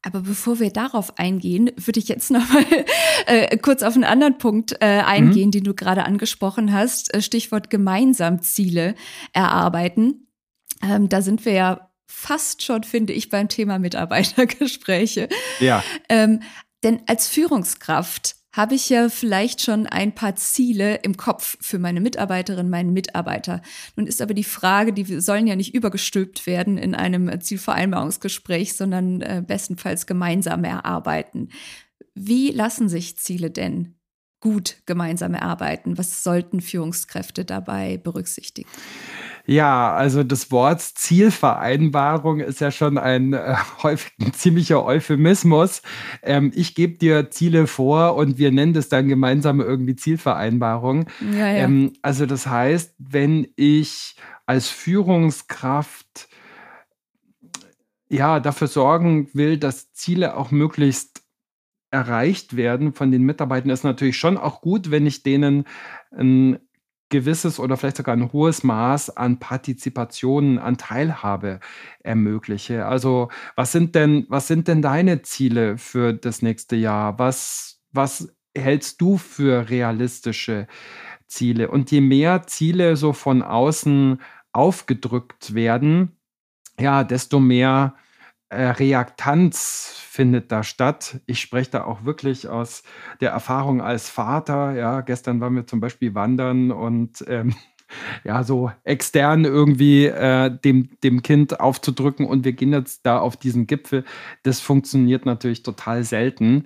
Aber 0.02 0.22
bevor 0.22 0.60
wir 0.60 0.70
darauf 0.70 1.18
eingehen, 1.18 1.72
würde 1.78 2.00
ich 2.00 2.08
jetzt 2.08 2.30
noch 2.30 2.48
mal 2.54 2.64
äh, 3.26 3.58
kurz 3.58 3.82
auf 3.82 3.96
einen 3.96 4.04
anderen 4.04 4.38
Punkt 4.38 4.74
äh, 4.74 5.02
eingehen, 5.02 5.48
mhm. 5.48 5.52
den 5.52 5.64
du 5.64 5.74
gerade 5.74 6.06
angesprochen 6.06 6.72
hast. 6.72 7.14
Äh, 7.14 7.22
Stichwort 7.22 7.72
gemeinsam 7.72 8.42
Ziele 8.42 8.94
erarbeiten. 9.34 10.28
Ähm, 10.84 11.10
da 11.10 11.24
sind 11.24 11.44
wir 11.46 11.54
ja 11.54 11.92
fast 12.06 12.62
schon, 12.62 12.84
finde 12.84 13.14
ich, 13.14 13.30
beim 13.30 13.50
Thema 13.50 13.80
Mitarbeitergespräche. 13.80 15.28
Ja. 15.60 15.84
Ähm, 16.08 16.42
denn 16.84 17.02
als 17.08 17.28
Führungskraft 17.28 18.36
habe 18.56 18.76
ich 18.76 18.90
ja 18.90 19.10
vielleicht 19.10 19.62
schon 19.62 19.86
ein 19.86 20.16
paar 20.16 20.36
Ziele 20.36 20.96
im 21.04 21.18
Kopf 21.18 21.58
für 21.60 21.78
meine 21.78 22.00
Mitarbeiterin, 22.00 22.70
meinen 22.70 22.94
Mitarbeiter. 22.94 23.62
Nun 23.98 24.08
ist 24.08 24.22
aber 24.22 24.34
die 24.34 24.46
Frage, 24.46 24.94
die 24.94 25.20
sollen 25.20 25.46
ja 25.46 25.58
nicht 25.58 25.76
übergestülpt 25.76 26.48
werden 26.48 26.78
in 26.78 26.96
einem 26.96 27.42
Zielvereinbarungsgespräch, 27.42 28.74
sondern 28.74 29.22
äh, 29.22 29.44
bestenfalls 29.46 30.08
gemeinsam 30.08 30.64
erarbeiten. 30.64 31.50
Wie 32.14 32.52
lassen 32.52 32.88
sich 32.88 33.18
Ziele 33.18 33.52
denn 33.52 33.96
gut 34.40 34.78
gemeinsam 34.86 35.34
erarbeiten? 35.34 35.98
Was 35.98 36.24
sollten 36.24 36.62
Führungskräfte 36.62 37.44
dabei 37.44 37.98
berücksichtigen? 37.98 38.70
Ja, 39.48 39.94
also 39.94 40.24
das 40.24 40.52
Wort 40.52 40.82
Zielvereinbarung 40.82 42.40
ist 42.40 42.62
ja 42.62 42.72
schon 42.72 42.98
ein 42.98 43.34
äh, 43.34 43.56
häufig 43.84 44.14
ein 44.20 44.34
ziemlicher 44.34 44.84
Euphemismus. 44.84 45.82
Ähm, 46.24 46.52
ich 46.56 46.76
gebe 46.76 46.98
dir 46.98 47.30
Ziele 47.30 47.68
vor 47.68 48.16
und 48.16 48.38
wir 48.38 48.52
nennen 48.52 48.74
das 48.74 48.90
dann 48.90 49.08
gemeinsam 49.08 49.62
irgendwie 49.62 49.96
Zielvereinbarung. 49.96 51.08
Ja, 51.34 51.48
ja. 51.48 51.58
Ähm, 51.58 51.94
also 52.02 52.26
das 52.26 52.48
heißt, 52.48 52.96
wenn 52.98 53.48
ich 53.56 54.16
als 54.46 54.70
Führungskraft 54.70 56.28
ja 58.10 58.40
dafür 58.40 58.68
sorgen 58.68 59.30
will, 59.34 59.58
dass 59.58 59.92
Ziele 59.94 60.38
auch 60.38 60.52
möglichst 60.52 61.22
erreicht 61.92 62.58
werden 62.58 62.94
von 62.94 63.12
den 63.12 63.24
Mitarbeitern, 63.24 63.70
ist 63.70 63.84
natürlich 63.84 64.18
schon 64.18 64.38
auch 64.38 64.62
gut, 64.62 64.92
wenn 64.92 65.06
ich 65.06 65.24
denen 65.24 65.66
ein 66.12 66.60
gewisses 67.16 67.60
oder 67.60 67.78
vielleicht 67.78 67.96
sogar 67.96 68.14
ein 68.14 68.34
hohes 68.34 68.64
Maß 68.64 69.16
an 69.16 69.40
Partizipation, 69.40 70.60
an 70.60 70.78
Teilhabe 70.78 71.62
ermögliche. 72.04 72.86
Also 72.86 73.30
was 73.56 73.72
sind 73.72 73.96
denn, 73.96 74.26
was 74.28 74.48
sind 74.48 74.68
denn 74.68 74.82
deine 74.82 75.22
Ziele 75.22 75.78
für 75.78 76.12
das 76.14 76.42
nächste 76.42 76.76
Jahr? 76.76 77.18
Was, 77.18 77.80
was 77.94 78.36
hältst 78.54 79.00
du 79.00 79.18
für 79.18 79.70
realistische 79.70 80.68
Ziele? 81.28 81.70
Und 81.72 81.90
je 81.90 82.02
mehr 82.02 82.48
Ziele 82.48 82.98
so 82.98 83.14
von 83.14 83.42
außen 83.42 84.20
aufgedrückt 84.52 85.56
werden, 85.56 86.18
ja, 86.78 87.06
desto 87.06 87.40
mehr 87.40 87.96
Reaktanz 88.52 89.96
findet 89.98 90.52
da 90.52 90.64
statt. 90.64 91.20
Ich 91.26 91.42
spreche 91.42 91.72
da 91.72 91.84
auch 91.84 92.06
wirklich 92.06 92.48
aus 92.48 92.84
der 93.20 93.32
Erfahrung 93.32 93.82
als 93.82 94.10
Vater. 94.10 94.74
Ja, 94.74 95.02
gestern 95.02 95.42
waren 95.42 95.56
wir 95.56 95.68
zum 95.68 95.80
Beispiel 95.80 96.14
wandern 96.16 96.72
und 96.72 97.24
ähm, 97.28 97.56
ja, 98.24 98.44
so 98.44 98.72
extern 98.84 99.46
irgendwie 99.46 100.06
äh, 100.06 100.52
dem, 100.64 100.90
dem 101.04 101.22
Kind 101.22 101.60
aufzudrücken 101.60 102.26
und 102.26 102.46
wir 102.46 102.54
gehen 102.54 102.74
jetzt 102.74 103.06
da 103.06 103.20
auf 103.20 103.36
diesen 103.38 103.68
Gipfel. 103.68 104.06
Das 104.44 104.60
funktioniert 104.60 105.26
natürlich 105.26 105.64
total 105.64 106.04
selten. 106.04 106.66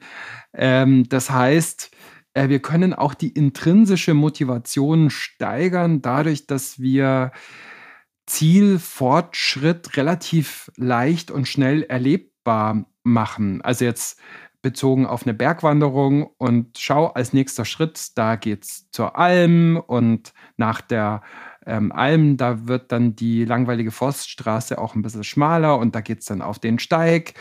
Ähm, 0.53 1.07
das 1.09 1.29
heißt, 1.29 1.91
äh, 2.33 2.49
wir 2.49 2.59
können 2.59 2.93
auch 2.93 3.13
die 3.13 3.29
intrinsische 3.29 4.13
Motivation 4.13 5.09
steigern, 5.09 6.01
dadurch, 6.01 6.45
dass 6.45 6.79
wir 6.79 7.31
Zielfortschritt 8.29 9.97
relativ 9.97 10.71
leicht 10.77 11.31
und 11.31 11.47
schnell 11.47 11.83
erlebbar 11.83 12.85
machen. 13.03 13.61
Also 13.61 13.85
jetzt 13.85 14.19
bezogen 14.61 15.05
auf 15.05 15.23
eine 15.23 15.33
Bergwanderung 15.33 16.29
und 16.37 16.77
schau 16.77 17.07
als 17.07 17.33
nächster 17.33 17.65
Schritt, 17.65 18.17
da 18.17 18.35
geht 18.35 18.65
es 18.65 18.91
zur 18.91 19.17
Alm 19.17 19.81
und 19.87 20.33
nach 20.57 20.81
der 20.81 21.21
ähm, 21.65 21.91
Alm, 21.91 22.37
da 22.37 22.67
wird 22.67 22.91
dann 22.91 23.15
die 23.15 23.45
langweilige 23.45 23.91
Forststraße 23.91 24.77
auch 24.77 24.95
ein 24.95 25.01
bisschen 25.01 25.23
schmaler 25.23 25.77
und 25.77 25.95
da 25.95 26.01
geht 26.01 26.19
es 26.19 26.25
dann 26.25 26.41
auf 26.41 26.59
den 26.59 26.79
Steig 26.79 27.33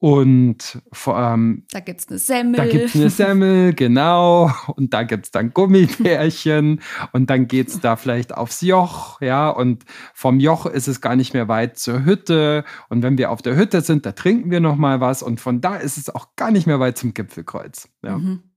und 0.00 0.80
ähm, 1.06 1.64
da 1.72 1.80
gibt 1.80 2.00
es 2.00 2.08
eine 2.08 2.18
Semmel. 2.18 2.56
Da 2.56 2.66
gibt 2.66 2.84
es 2.84 2.94
eine 2.94 3.10
Semmel, 3.10 3.74
genau. 3.74 4.52
Und 4.76 4.94
da 4.94 5.02
gibt 5.02 5.24
es 5.26 5.30
dann 5.32 5.52
Gummibärchen. 5.52 6.80
und 7.12 7.30
dann 7.30 7.48
geht 7.48 7.68
es 7.68 7.80
da 7.80 7.96
vielleicht 7.96 8.32
aufs 8.32 8.60
Joch, 8.60 9.20
ja. 9.20 9.50
Und 9.50 9.84
vom 10.14 10.38
Joch 10.38 10.66
ist 10.66 10.86
es 10.86 11.00
gar 11.00 11.16
nicht 11.16 11.34
mehr 11.34 11.48
weit 11.48 11.78
zur 11.78 12.04
Hütte. 12.04 12.64
Und 12.88 13.02
wenn 13.02 13.18
wir 13.18 13.32
auf 13.32 13.42
der 13.42 13.56
Hütte 13.56 13.80
sind, 13.80 14.06
da 14.06 14.12
trinken 14.12 14.52
wir 14.52 14.60
noch 14.60 14.76
mal 14.76 15.00
was. 15.00 15.22
Und 15.22 15.40
von 15.40 15.60
da 15.60 15.74
ist 15.76 15.98
es 15.98 16.08
auch 16.14 16.36
gar 16.36 16.52
nicht 16.52 16.68
mehr 16.68 16.78
weit 16.78 16.96
zum 16.96 17.12
Gipfelkreuz. 17.12 17.88
Ja. 18.04 18.18
Mhm. 18.18 18.47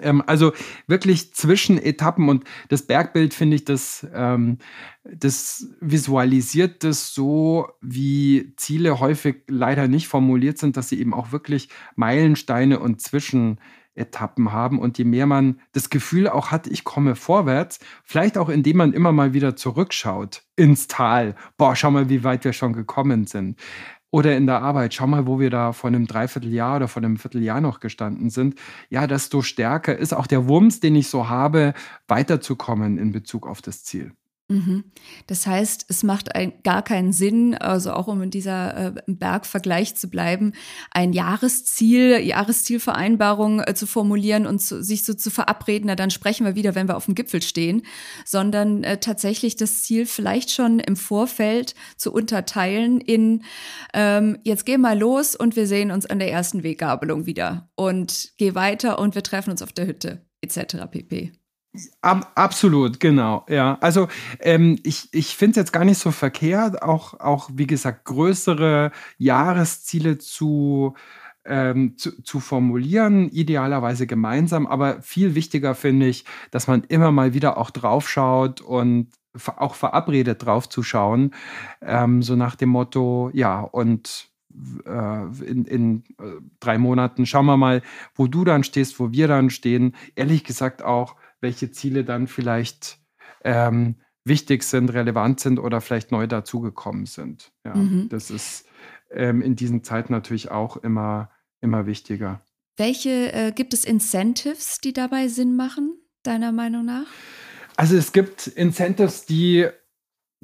Ähm, 0.00 0.22
also 0.26 0.52
wirklich 0.86 1.34
zwischen 1.34 1.78
Etappen 1.78 2.28
und 2.28 2.44
das 2.68 2.82
Bergbild 2.82 3.34
finde 3.34 3.56
ich, 3.56 3.64
das, 3.64 4.06
ähm, 4.14 4.58
das 5.04 5.68
visualisiert 5.80 6.84
das 6.84 7.14
so, 7.14 7.68
wie 7.80 8.54
Ziele 8.56 9.00
häufig 9.00 9.42
leider 9.48 9.88
nicht 9.88 10.08
formuliert 10.08 10.58
sind, 10.58 10.76
dass 10.76 10.88
sie 10.88 11.00
eben 11.00 11.14
auch 11.14 11.32
wirklich 11.32 11.68
Meilensteine 11.94 12.80
und 12.80 13.00
Zwischenetappen 13.00 14.52
haben. 14.52 14.78
Und 14.78 14.98
je 14.98 15.04
mehr 15.04 15.26
man 15.26 15.60
das 15.72 15.90
Gefühl 15.90 16.28
auch 16.28 16.50
hat, 16.50 16.66
ich 16.66 16.84
komme 16.84 17.14
vorwärts, 17.14 17.78
vielleicht 18.04 18.36
auch 18.36 18.48
indem 18.48 18.78
man 18.78 18.92
immer 18.92 19.12
mal 19.12 19.32
wieder 19.32 19.56
zurückschaut 19.56 20.42
ins 20.56 20.88
Tal. 20.88 21.36
Boah, 21.56 21.76
schau 21.76 21.90
mal, 21.90 22.08
wie 22.08 22.24
weit 22.24 22.44
wir 22.44 22.52
schon 22.52 22.72
gekommen 22.72 23.26
sind 23.26 23.58
oder 24.10 24.36
in 24.36 24.46
der 24.46 24.62
Arbeit, 24.62 24.94
schau 24.94 25.06
mal, 25.06 25.26
wo 25.26 25.40
wir 25.40 25.50
da 25.50 25.72
vor 25.72 25.88
einem 25.88 26.06
Dreivierteljahr 26.06 26.76
oder 26.76 26.88
vor 26.88 27.02
einem 27.02 27.16
Vierteljahr 27.16 27.60
noch 27.60 27.80
gestanden 27.80 28.30
sind. 28.30 28.54
Ja, 28.88 29.06
desto 29.06 29.42
stärker 29.42 29.96
ist 29.96 30.14
auch 30.14 30.26
der 30.26 30.48
Wumms, 30.48 30.80
den 30.80 30.94
ich 30.96 31.08
so 31.08 31.28
habe, 31.28 31.74
weiterzukommen 32.08 32.98
in 32.98 33.12
Bezug 33.12 33.46
auf 33.46 33.62
das 33.62 33.84
Ziel. 33.84 34.12
Mhm. 34.48 34.84
Das 35.26 35.44
heißt, 35.44 35.86
es 35.88 36.04
macht 36.04 36.36
ein, 36.36 36.52
gar 36.62 36.82
keinen 36.82 37.12
Sinn, 37.12 37.56
also 37.56 37.92
auch 37.92 38.06
um 38.06 38.22
in 38.22 38.30
dieser 38.30 38.94
äh, 38.96 39.02
Bergvergleich 39.08 39.96
zu 39.96 40.08
bleiben, 40.08 40.52
ein 40.92 41.12
Jahresziel, 41.12 42.20
Jahreszielvereinbarung 42.20 43.60
äh, 43.60 43.74
zu 43.74 43.88
formulieren 43.88 44.46
und 44.46 44.60
zu, 44.60 44.84
sich 44.84 45.04
so 45.04 45.14
zu 45.14 45.30
verabreden, 45.30 45.88
na 45.88 45.96
dann 45.96 46.12
sprechen 46.12 46.46
wir 46.46 46.54
wieder, 46.54 46.76
wenn 46.76 46.86
wir 46.86 46.96
auf 46.96 47.06
dem 47.06 47.16
Gipfel 47.16 47.42
stehen, 47.42 47.82
sondern 48.24 48.84
äh, 48.84 48.98
tatsächlich 48.98 49.56
das 49.56 49.82
Ziel 49.82 50.06
vielleicht 50.06 50.52
schon 50.52 50.78
im 50.78 50.94
Vorfeld 50.94 51.74
zu 51.96 52.12
unterteilen 52.12 53.00
in 53.00 53.42
ähm, 53.94 54.38
jetzt 54.44 54.64
geh 54.64 54.78
mal 54.78 54.96
los 54.96 55.34
und 55.34 55.56
wir 55.56 55.66
sehen 55.66 55.90
uns 55.90 56.06
an 56.06 56.20
der 56.20 56.30
ersten 56.30 56.62
Weggabelung 56.62 57.26
wieder 57.26 57.68
und 57.74 58.32
geh 58.38 58.54
weiter 58.54 59.00
und 59.00 59.16
wir 59.16 59.24
treffen 59.24 59.50
uns 59.50 59.62
auf 59.62 59.72
der 59.72 59.88
Hütte 59.88 60.24
etc. 60.40 60.86
pp. 60.88 61.32
Ab, 62.00 62.32
absolut, 62.34 63.00
genau. 63.00 63.44
Ja, 63.48 63.78
also 63.80 64.08
ähm, 64.40 64.78
ich, 64.82 65.08
ich 65.12 65.36
finde 65.36 65.52
es 65.52 65.56
jetzt 65.56 65.72
gar 65.72 65.84
nicht 65.84 65.98
so 65.98 66.10
verkehrt, 66.10 66.82
auch, 66.82 67.18
auch 67.20 67.50
wie 67.52 67.66
gesagt, 67.66 68.04
größere 68.04 68.92
Jahresziele 69.18 70.18
zu, 70.18 70.94
ähm, 71.44 71.96
zu, 71.96 72.22
zu 72.22 72.40
formulieren, 72.40 73.28
idealerweise 73.30 74.06
gemeinsam. 74.06 74.66
Aber 74.66 75.02
viel 75.02 75.34
wichtiger 75.34 75.74
finde 75.74 76.06
ich, 76.06 76.24
dass 76.50 76.66
man 76.66 76.84
immer 76.84 77.12
mal 77.12 77.34
wieder 77.34 77.58
auch 77.58 77.70
draufschaut 77.70 78.60
und 78.60 79.08
auch 79.56 79.74
verabredet 79.74 80.44
drauf 80.44 80.68
zu 80.68 80.82
schauen, 80.82 81.32
ähm, 81.82 82.22
so 82.22 82.36
nach 82.36 82.56
dem 82.56 82.70
Motto, 82.70 83.30
ja, 83.34 83.60
und 83.60 84.30
äh, 84.86 85.44
in, 85.44 85.64
in 85.66 86.04
äh, 86.18 86.40
drei 86.60 86.78
Monaten 86.78 87.26
schauen 87.26 87.46
wir 87.46 87.56
mal, 87.56 87.82
wo 88.14 88.26
du 88.26 88.44
dann 88.44 88.64
stehst, 88.64 88.98
wo 88.98 89.12
wir 89.12 89.28
dann 89.28 89.50
stehen. 89.50 89.94
Ehrlich 90.14 90.44
gesagt 90.44 90.82
auch, 90.82 91.16
welche 91.40 91.70
Ziele 91.70 92.04
dann 92.04 92.26
vielleicht 92.26 92.98
ähm, 93.44 93.96
wichtig 94.24 94.64
sind, 94.64 94.90
relevant 94.92 95.40
sind 95.40 95.58
oder 95.58 95.80
vielleicht 95.80 96.12
neu 96.12 96.26
dazugekommen 96.26 97.06
sind. 97.06 97.52
Ja, 97.64 97.74
mhm. 97.74 98.08
Das 98.08 98.30
ist 98.30 98.66
ähm, 99.10 99.40
in 99.42 99.56
diesen 99.56 99.84
Zeiten 99.84 100.12
natürlich 100.12 100.50
auch 100.50 100.76
immer, 100.76 101.30
immer 101.60 101.86
wichtiger. 101.86 102.40
Welche 102.76 103.32
äh, 103.32 103.52
gibt 103.52 103.72
es 103.72 103.84
Incentives, 103.84 104.80
die 104.80 104.92
dabei 104.92 105.28
Sinn 105.28 105.56
machen, 105.56 105.98
deiner 106.22 106.52
Meinung 106.52 106.84
nach? 106.84 107.06
Also 107.76 107.96
es 107.96 108.12
gibt 108.12 108.46
Incentives, 108.48 109.26
die 109.26 109.68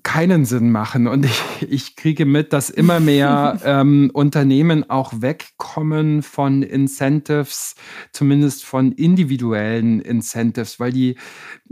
keinen 0.02 0.44
Sinn 0.44 0.71
machen. 0.71 1.06
Und 1.06 1.25
ich, 1.25 1.42
ich 1.68 1.97
kriege 1.97 2.26
mit, 2.26 2.52
dass 2.52 2.71
immer 2.71 3.00
mehr 3.00 3.61
ähm, 3.64 4.11
Unternehmen 4.12 4.88
auch 4.90 5.12
wegkommen 5.16 6.23
von 6.23 6.62
Incentives, 6.62 7.75
zumindest 8.12 8.64
von 8.64 8.92
individuellen 8.92 10.00
Incentives, 10.00 10.80
weil 10.80 10.92
die, 10.92 11.16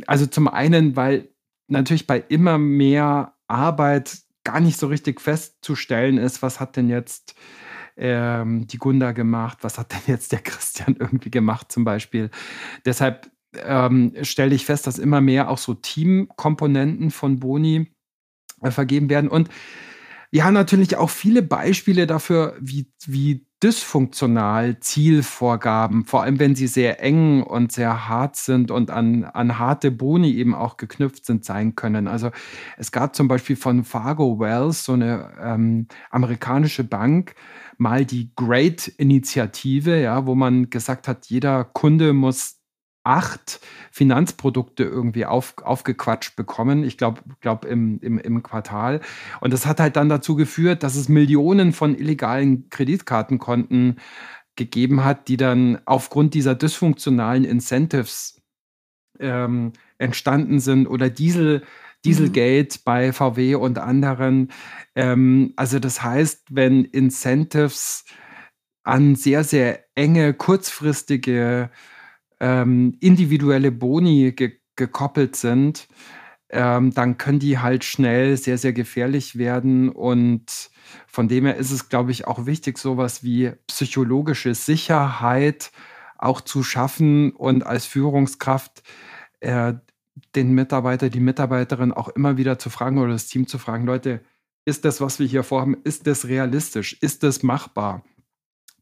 also 0.06 0.26
zum 0.26 0.49
einen, 0.49 0.96
weil 0.96 1.28
natürlich 1.68 2.06
bei 2.06 2.18
immer 2.28 2.58
mehr 2.58 3.34
Arbeit 3.49 4.18
gar 4.44 4.60
nicht 4.60 4.78
so 4.78 4.87
richtig 4.87 5.20
festzustellen 5.20 6.18
ist, 6.18 6.42
was 6.42 6.60
hat 6.60 6.76
denn 6.76 6.88
jetzt 6.88 7.34
ähm, 7.96 8.66
die 8.66 8.78
Gunda 8.78 9.12
gemacht, 9.12 9.58
was 9.62 9.78
hat 9.78 9.92
denn 9.92 10.00
jetzt 10.06 10.32
der 10.32 10.40
Christian 10.40 10.96
irgendwie 10.99 11.30
gemacht 11.30 11.70
zum 11.70 11.84
Beispiel. 11.84 12.30
Deshalb 12.84 13.30
ähm, 13.54 14.14
stelle 14.22 14.54
ich 14.54 14.64
fest, 14.64 14.87
dass 14.87 14.99
immer 14.99 15.20
mehr 15.20 15.50
auch 15.50 15.58
so 15.58 15.75
Teamkomponenten 15.75 17.10
von 17.10 17.40
Boni 17.40 17.92
vergeben 18.64 19.08
werden. 19.08 19.30
Und 19.30 19.48
wir 20.32 20.44
haben 20.44 20.54
natürlich 20.54 20.96
auch 20.96 21.10
viele 21.10 21.42
Beispiele 21.42 22.06
dafür, 22.06 22.56
wie, 22.60 22.92
wie 23.04 23.46
dysfunktional 23.62 24.78
Zielvorgaben, 24.80 26.06
vor 26.06 26.22
allem 26.22 26.38
wenn 26.38 26.54
sie 26.54 26.66
sehr 26.66 27.02
eng 27.02 27.42
und 27.42 27.72
sehr 27.72 28.08
hart 28.08 28.36
sind 28.36 28.70
und 28.70 28.90
an, 28.90 29.24
an 29.24 29.58
harte 29.58 29.90
Boni 29.90 30.32
eben 30.32 30.54
auch 30.54 30.76
geknüpft 30.76 31.26
sind, 31.26 31.44
sein 31.44 31.74
können. 31.74 32.06
Also 32.06 32.30
es 32.78 32.92
gab 32.92 33.14
zum 33.14 33.28
Beispiel 33.28 33.56
von 33.56 33.84
Fargo 33.84 34.38
Wells, 34.38 34.84
so 34.84 34.92
eine 34.92 35.32
ähm, 35.42 35.88
amerikanische 36.10 36.84
Bank, 36.84 37.34
mal 37.76 38.04
die 38.04 38.30
Great-Initiative, 38.34 40.00
ja, 40.00 40.26
wo 40.26 40.34
man 40.34 40.70
gesagt 40.70 41.08
hat, 41.08 41.26
jeder 41.26 41.64
Kunde 41.64 42.12
muss 42.12 42.59
acht 43.02 43.61
Finanzprodukte 43.90 44.85
irgendwie 44.85 45.25
auf, 45.26 45.54
aufgequatscht 45.62 46.37
bekommen, 46.37 46.85
ich 46.85 46.99
glaube 46.99 47.23
glaub 47.40 47.64
im, 47.64 47.99
im, 48.00 48.19
im 48.19 48.42
Quartal. 48.42 49.00
Und 49.40 49.52
das 49.52 49.66
hat 49.66 49.80
halt 49.80 49.97
dann 49.97 50.09
dazu 50.09 50.37
geführt, 50.37 50.83
dass 50.83 50.97
es 50.97 51.09
Millionen 51.09 51.73
von 51.73 51.97
illegalen 51.97 52.69
Kreditkartenkonten 52.69 53.99
gegeben 54.57 55.04
hat, 55.04 55.28
die 55.28 55.37
dann 55.37 55.80
aufgrund 55.87 56.35
dieser 56.35 56.54
dysfunktionalen 56.54 57.45
Incentives 57.45 58.42
ähm, 59.19 59.73
entstanden 59.99 60.61
sind 60.61 60.87
oder 60.87 61.09
Diesel, 61.09 61.62
Dieselgate 62.04 62.76
mhm. 62.78 62.83
bei 62.85 63.12
VW 63.12 63.54
und 63.54 63.78
anderen. 63.78 64.50
Ähm, 64.95 65.52
also 65.57 65.78
das 65.78 66.02
heißt, 66.02 66.49
wenn 66.50 66.85
Incentives 66.85 68.04
an 68.83 69.14
sehr, 69.14 69.45
sehr 69.45 69.85
enge, 69.95 70.35
kurzfristige 70.35 71.71
ähm, 72.40 72.97
individuelle 73.00 73.70
Boni 73.70 74.32
ge 74.32 74.56
gekoppelt 74.76 75.37
sind, 75.37 75.88
ähm, 76.49 76.94
dann 76.94 77.18
können 77.18 77.38
die 77.38 77.59
halt 77.59 77.85
schnell 77.85 78.38
sehr, 78.38 78.56
sehr 78.56 78.73
gefährlich 78.73 79.37
werden. 79.37 79.90
Und 79.90 80.70
von 81.06 81.28
dem 81.28 81.44
her 81.44 81.56
ist 81.56 81.70
es, 81.70 81.90
glaube 81.90 82.12
ich, 82.12 82.26
auch 82.26 82.47
wichtig, 82.47 82.78
sowas 82.78 83.23
wie 83.23 83.52
psychologische 83.66 84.54
Sicherheit 84.54 85.70
auch 86.16 86.40
zu 86.40 86.62
schaffen 86.62 87.32
und 87.32 87.66
als 87.66 87.85
Führungskraft 87.85 88.82
äh, 89.40 89.75
den 90.35 90.52
Mitarbeiter, 90.52 91.09
die 91.09 91.20
Mitarbeiterin 91.20 91.92
auch 91.92 92.09
immer 92.09 92.37
wieder 92.37 92.59
zu 92.59 92.70
fragen 92.70 92.99
oder 92.99 93.12
das 93.12 93.26
Team 93.26 93.47
zu 93.47 93.59
fragen, 93.59 93.87
Leute, 93.87 94.20
ist 94.64 94.85
das, 94.85 95.00
was 95.00 95.18
wir 95.18 95.26
hier 95.26 95.42
vorhaben, 95.42 95.76
ist 95.85 96.06
das 96.06 96.26
realistisch? 96.26 96.97
Ist 97.00 97.23
das 97.23 97.42
machbar? 97.42 98.04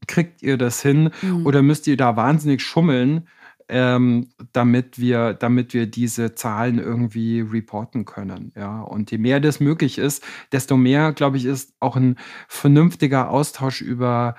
Kriegt 0.07 0.41
ihr 0.41 0.57
das 0.57 0.81
hin 0.81 1.11
mhm. 1.21 1.45
oder 1.45 1.61
müsst 1.61 1.87
ihr 1.87 1.97
da 1.97 2.15
wahnsinnig 2.15 2.61
schummeln? 2.61 3.27
Ähm, 3.69 4.29
damit, 4.51 4.99
wir, 4.99 5.33
damit 5.33 5.73
wir 5.73 5.85
diese 5.85 6.35
Zahlen 6.35 6.79
irgendwie 6.79 7.41
reporten 7.41 8.05
können. 8.05 8.51
Ja? 8.55 8.81
Und 8.81 9.11
je 9.11 9.17
mehr 9.17 9.39
das 9.39 9.59
möglich 9.59 9.97
ist, 9.97 10.23
desto 10.51 10.75
mehr, 10.75 11.13
glaube 11.13 11.37
ich, 11.37 11.45
ist 11.45 11.73
auch 11.79 11.95
ein 11.95 12.17
vernünftiger 12.47 13.29
Austausch 13.29 13.81
über 13.81 14.35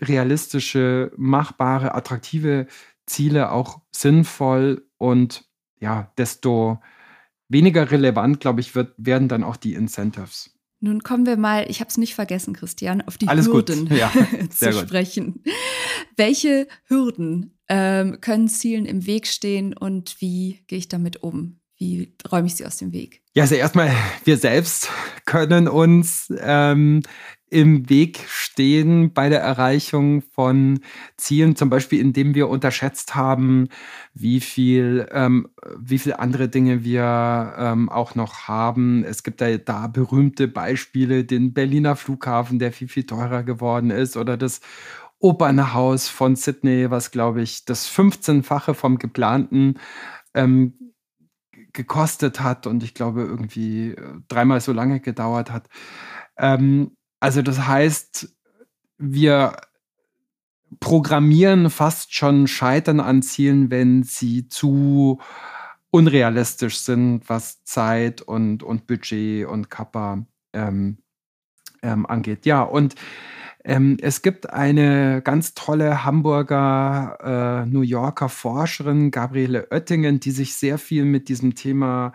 realistische, 0.00 1.12
machbare, 1.16 1.94
attraktive 1.94 2.66
Ziele 3.06 3.50
auch 3.50 3.80
sinnvoll 3.90 4.86
und 4.98 5.44
ja, 5.80 6.12
desto 6.16 6.80
weniger 7.48 7.90
relevant, 7.90 8.40
glaube 8.40 8.60
ich, 8.60 8.74
wird, 8.74 8.94
werden 8.96 9.28
dann 9.28 9.42
auch 9.42 9.56
die 9.56 9.74
Incentives. 9.74 10.51
Nun 10.84 11.04
kommen 11.04 11.26
wir 11.26 11.36
mal, 11.36 11.64
ich 11.70 11.78
habe 11.78 11.90
es 11.90 11.96
nicht 11.96 12.16
vergessen, 12.16 12.54
Christian, 12.54 13.02
auf 13.02 13.16
die 13.16 13.28
Alles 13.28 13.46
Hürden 13.46 13.86
ja, 13.94 14.12
zu 14.50 14.72
sprechen. 14.72 15.44
Welche 16.16 16.66
Hürden 16.86 17.56
ähm, 17.68 18.20
können 18.20 18.48
Zielen 18.48 18.84
im 18.84 19.06
Weg 19.06 19.28
stehen 19.28 19.76
und 19.76 20.16
wie 20.18 20.64
gehe 20.66 20.78
ich 20.78 20.88
damit 20.88 21.22
um? 21.22 21.60
Wie 21.76 22.12
räume 22.30 22.48
ich 22.48 22.56
sie 22.56 22.66
aus 22.66 22.78
dem 22.78 22.92
Weg? 22.92 23.22
Ja, 23.32 23.44
also 23.44 23.54
erstmal, 23.54 23.92
wir 24.24 24.36
selbst 24.36 24.90
können 25.24 25.68
uns 25.68 26.32
ähm, 26.36 27.02
im 27.52 27.90
Weg 27.90 28.24
stehen 28.28 29.12
bei 29.12 29.28
der 29.28 29.40
Erreichung 29.40 30.22
von 30.22 30.80
Zielen, 31.18 31.54
zum 31.54 31.68
Beispiel 31.68 32.00
indem 32.00 32.34
wir 32.34 32.48
unterschätzt 32.48 33.14
haben, 33.14 33.68
wie 34.14 34.40
viel, 34.40 35.06
ähm, 35.12 35.48
wie 35.78 35.98
viel 35.98 36.14
andere 36.14 36.48
Dinge 36.48 36.82
wir 36.82 37.54
ähm, 37.58 37.90
auch 37.90 38.14
noch 38.14 38.48
haben. 38.48 39.04
Es 39.04 39.22
gibt 39.22 39.42
da, 39.42 39.54
da 39.58 39.86
berühmte 39.86 40.48
Beispiele, 40.48 41.24
den 41.24 41.52
Berliner 41.52 41.94
Flughafen, 41.94 42.58
der 42.58 42.72
viel, 42.72 42.88
viel 42.88 43.04
teurer 43.04 43.42
geworden 43.42 43.90
ist, 43.90 44.16
oder 44.16 44.38
das 44.38 44.60
Opernhaus 45.18 46.08
von 46.08 46.34
Sydney, 46.34 46.90
was, 46.90 47.10
glaube 47.10 47.42
ich, 47.42 47.66
das 47.66 47.88
15-fache 47.88 48.72
vom 48.72 48.98
geplanten 48.98 49.74
ähm, 50.34 50.92
gekostet 51.74 52.40
hat 52.40 52.66
und 52.66 52.82
ich 52.82 52.94
glaube 52.94 53.22
irgendwie 53.22 53.90
äh, 53.90 54.20
dreimal 54.28 54.60
so 54.60 54.72
lange 54.72 55.00
gedauert 55.00 55.50
hat. 55.50 55.68
Ähm, 56.38 56.96
also 57.22 57.40
das 57.40 57.68
heißt, 57.68 58.34
wir 58.98 59.56
programmieren 60.80 61.70
fast 61.70 62.12
schon 62.12 62.48
Scheitern 62.48 62.98
an 62.98 63.22
Zielen, 63.22 63.70
wenn 63.70 64.02
sie 64.02 64.48
zu 64.48 65.20
unrealistisch 65.92 66.80
sind, 66.80 67.28
was 67.28 67.62
Zeit 67.62 68.22
und, 68.22 68.64
und 68.64 68.88
Budget 68.88 69.46
und 69.46 69.70
Kappa 69.70 70.26
ähm, 70.52 70.98
ähm, 71.84 72.06
angeht. 72.06 72.44
Ja, 72.44 72.62
und 72.62 72.96
ähm, 73.62 73.98
es 74.02 74.22
gibt 74.22 74.50
eine 74.50 75.22
ganz 75.22 75.54
tolle 75.54 76.04
Hamburger, 76.04 77.62
äh, 77.62 77.66
New 77.66 77.82
Yorker 77.82 78.30
Forscherin, 78.30 79.12
Gabriele 79.12 79.68
Oettingen, 79.70 80.18
die 80.18 80.32
sich 80.32 80.56
sehr 80.56 80.76
viel 80.76 81.04
mit 81.04 81.28
diesem 81.28 81.54
Thema 81.54 82.14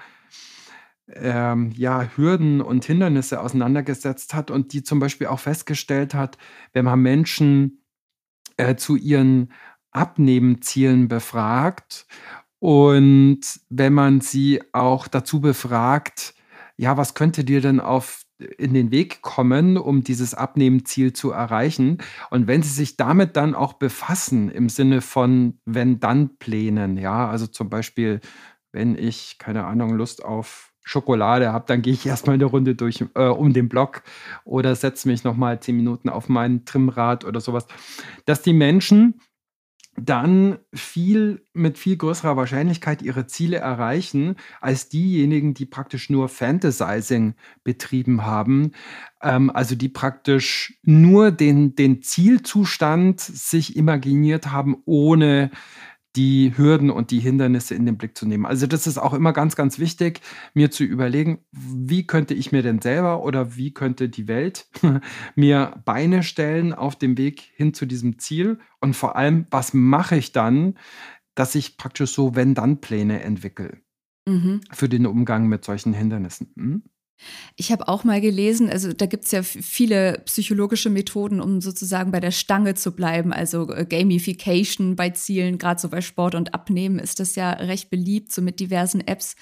ähm, 1.13 1.71
ja, 1.75 2.03
Hürden 2.15 2.61
und 2.61 2.85
Hindernisse 2.85 3.41
auseinandergesetzt 3.41 4.33
hat 4.33 4.51
und 4.51 4.73
die 4.73 4.83
zum 4.83 4.99
Beispiel 4.99 5.27
auch 5.27 5.39
festgestellt 5.39 6.13
hat, 6.13 6.37
wenn 6.73 6.85
man 6.85 6.99
Menschen 6.99 7.83
äh, 8.57 8.75
zu 8.75 8.95
ihren 8.95 9.53
Abnehmenzielen 9.91 11.07
befragt 11.07 12.05
und 12.59 13.41
wenn 13.69 13.93
man 13.93 14.21
sie 14.21 14.61
auch 14.73 15.07
dazu 15.07 15.41
befragt, 15.41 16.33
ja, 16.75 16.97
was 16.97 17.13
könnte 17.13 17.43
dir 17.43 17.61
denn 17.61 17.79
auf 17.79 18.23
in 18.39 18.73
den 18.73 18.91
Weg 18.91 19.21
kommen, 19.21 19.77
um 19.77 20.03
dieses 20.03 20.35
Abnehmenziel 20.35 21.13
zu 21.13 21.31
erreichen. 21.31 21.97
Und 22.29 22.47
wenn 22.47 22.61
Sie 22.61 22.69
sich 22.69 22.95
damit 22.95 23.35
dann 23.35 23.55
auch 23.55 23.73
befassen, 23.73 24.51
im 24.51 24.69
Sinne 24.69 25.01
von 25.01 25.59
Wenn-Dann-Plänen, 25.65 26.97
ja, 26.97 27.27
also 27.27 27.47
zum 27.47 27.69
Beispiel, 27.69 28.21
wenn 28.71 28.95
ich, 28.95 29.39
keine 29.39 29.65
Ahnung, 29.65 29.95
Lust 29.95 30.23
auf 30.23 30.71
Schokolade 30.87 31.51
habe, 31.51 31.65
dann 31.67 31.81
gehe 31.81 31.93
ich 31.93 32.05
erstmal 32.05 32.35
eine 32.35 32.45
Runde 32.45 32.73
durch 32.73 33.03
äh, 33.13 33.25
um 33.25 33.51
den 33.51 33.67
Block 33.67 34.03
oder 34.45 34.73
setze 34.73 35.09
mich 35.09 35.25
nochmal 35.25 35.59
zehn 35.59 35.75
Minuten 35.75 36.07
auf 36.07 36.29
mein 36.29 36.63
Trimrad 36.63 37.25
oder 37.25 37.41
sowas. 37.41 37.67
Dass 38.25 38.41
die 38.41 38.53
Menschen 38.53 39.19
dann 39.99 40.59
viel 40.73 41.43
mit 41.53 41.77
viel 41.77 41.97
größerer 41.97 42.37
Wahrscheinlichkeit 42.37 43.01
ihre 43.01 43.25
Ziele 43.25 43.57
erreichen 43.57 44.35
als 44.61 44.89
diejenigen, 44.89 45.55
die 45.55 45.65
praktisch 45.65 46.09
nur 46.09 46.29
Fantasizing 46.29 47.33
betrieben 47.63 48.23
haben, 48.23 48.71
ähm, 49.21 49.49
also 49.49 49.75
die 49.75 49.89
praktisch 49.89 50.79
nur 50.83 51.31
den, 51.31 51.75
den 51.75 52.01
Zielzustand 52.03 53.19
sich 53.19 53.75
imaginiert 53.75 54.51
haben, 54.51 54.77
ohne 54.85 55.49
die 56.17 56.57
Hürden 56.57 56.89
und 56.89 57.11
die 57.11 57.19
Hindernisse 57.19 57.75
in 57.75 57.85
den 57.85 57.95
Blick 57.95 58.17
zu 58.17 58.27
nehmen. 58.27 58.47
Also 58.47 58.65
das 58.65 58.87
ist 58.87 58.97
auch 58.97 59.13
immer 59.13 59.33
ganz, 59.33 59.55
ganz 59.55 59.77
wichtig, 59.77 60.21
mir 60.55 60.71
zu 60.71 60.83
überlegen, 60.83 61.45
wie 61.51 62.07
könnte 62.07 62.33
ich 62.33 62.51
mir 62.51 62.63
denn 62.63 62.81
selber 62.81 63.23
oder 63.23 63.55
wie 63.55 63.71
könnte 63.71 64.09
die 64.09 64.27
Welt 64.27 64.67
mir 65.35 65.79
Beine 65.85 66.23
stellen 66.23 66.73
auf 66.73 66.95
dem 66.95 67.19
Weg 67.19 67.41
hin 67.53 67.75
zu 67.75 67.85
diesem 67.85 68.17
Ziel 68.17 68.57
und 68.81 68.95
vor 68.95 69.15
allem, 69.15 69.45
was 69.51 69.75
mache 69.75 70.17
ich 70.17 70.31
dann, 70.31 70.79
dass 71.35 71.53
ich 71.53 71.77
praktisch 71.77 72.11
so 72.11 72.35
Wenn-Dann-Pläne 72.35 73.21
entwickle 73.21 73.77
mhm. 74.27 74.61
für 74.71 74.89
den 74.89 75.05
Umgang 75.05 75.47
mit 75.47 75.63
solchen 75.63 75.93
Hindernissen. 75.93 76.51
Hm? 76.55 76.83
Ich 77.55 77.71
habe 77.71 77.87
auch 77.87 78.03
mal 78.03 78.21
gelesen, 78.21 78.69
also 78.69 78.93
da 78.93 79.05
gibt 79.05 79.25
es 79.25 79.31
ja 79.31 79.41
viele 79.43 80.21
psychologische 80.25 80.89
Methoden, 80.89 81.41
um 81.41 81.61
sozusagen 81.61 82.11
bei 82.11 82.19
der 82.19 82.31
Stange 82.31 82.75
zu 82.75 82.91
bleiben. 82.91 83.33
Also 83.33 83.71
äh, 83.71 83.85
Gamification 83.85 84.95
bei 84.95 85.09
Zielen, 85.09 85.57
gerade 85.57 85.81
so 85.81 85.89
bei 85.89 86.01
Sport 86.01 86.35
und 86.35 86.53
Abnehmen 86.53 86.99
ist 86.99 87.19
das 87.19 87.35
ja 87.35 87.51
recht 87.51 87.89
beliebt, 87.89 88.31
so 88.31 88.41
mit 88.41 88.59
diversen 88.59 89.01
Apps. 89.01 89.35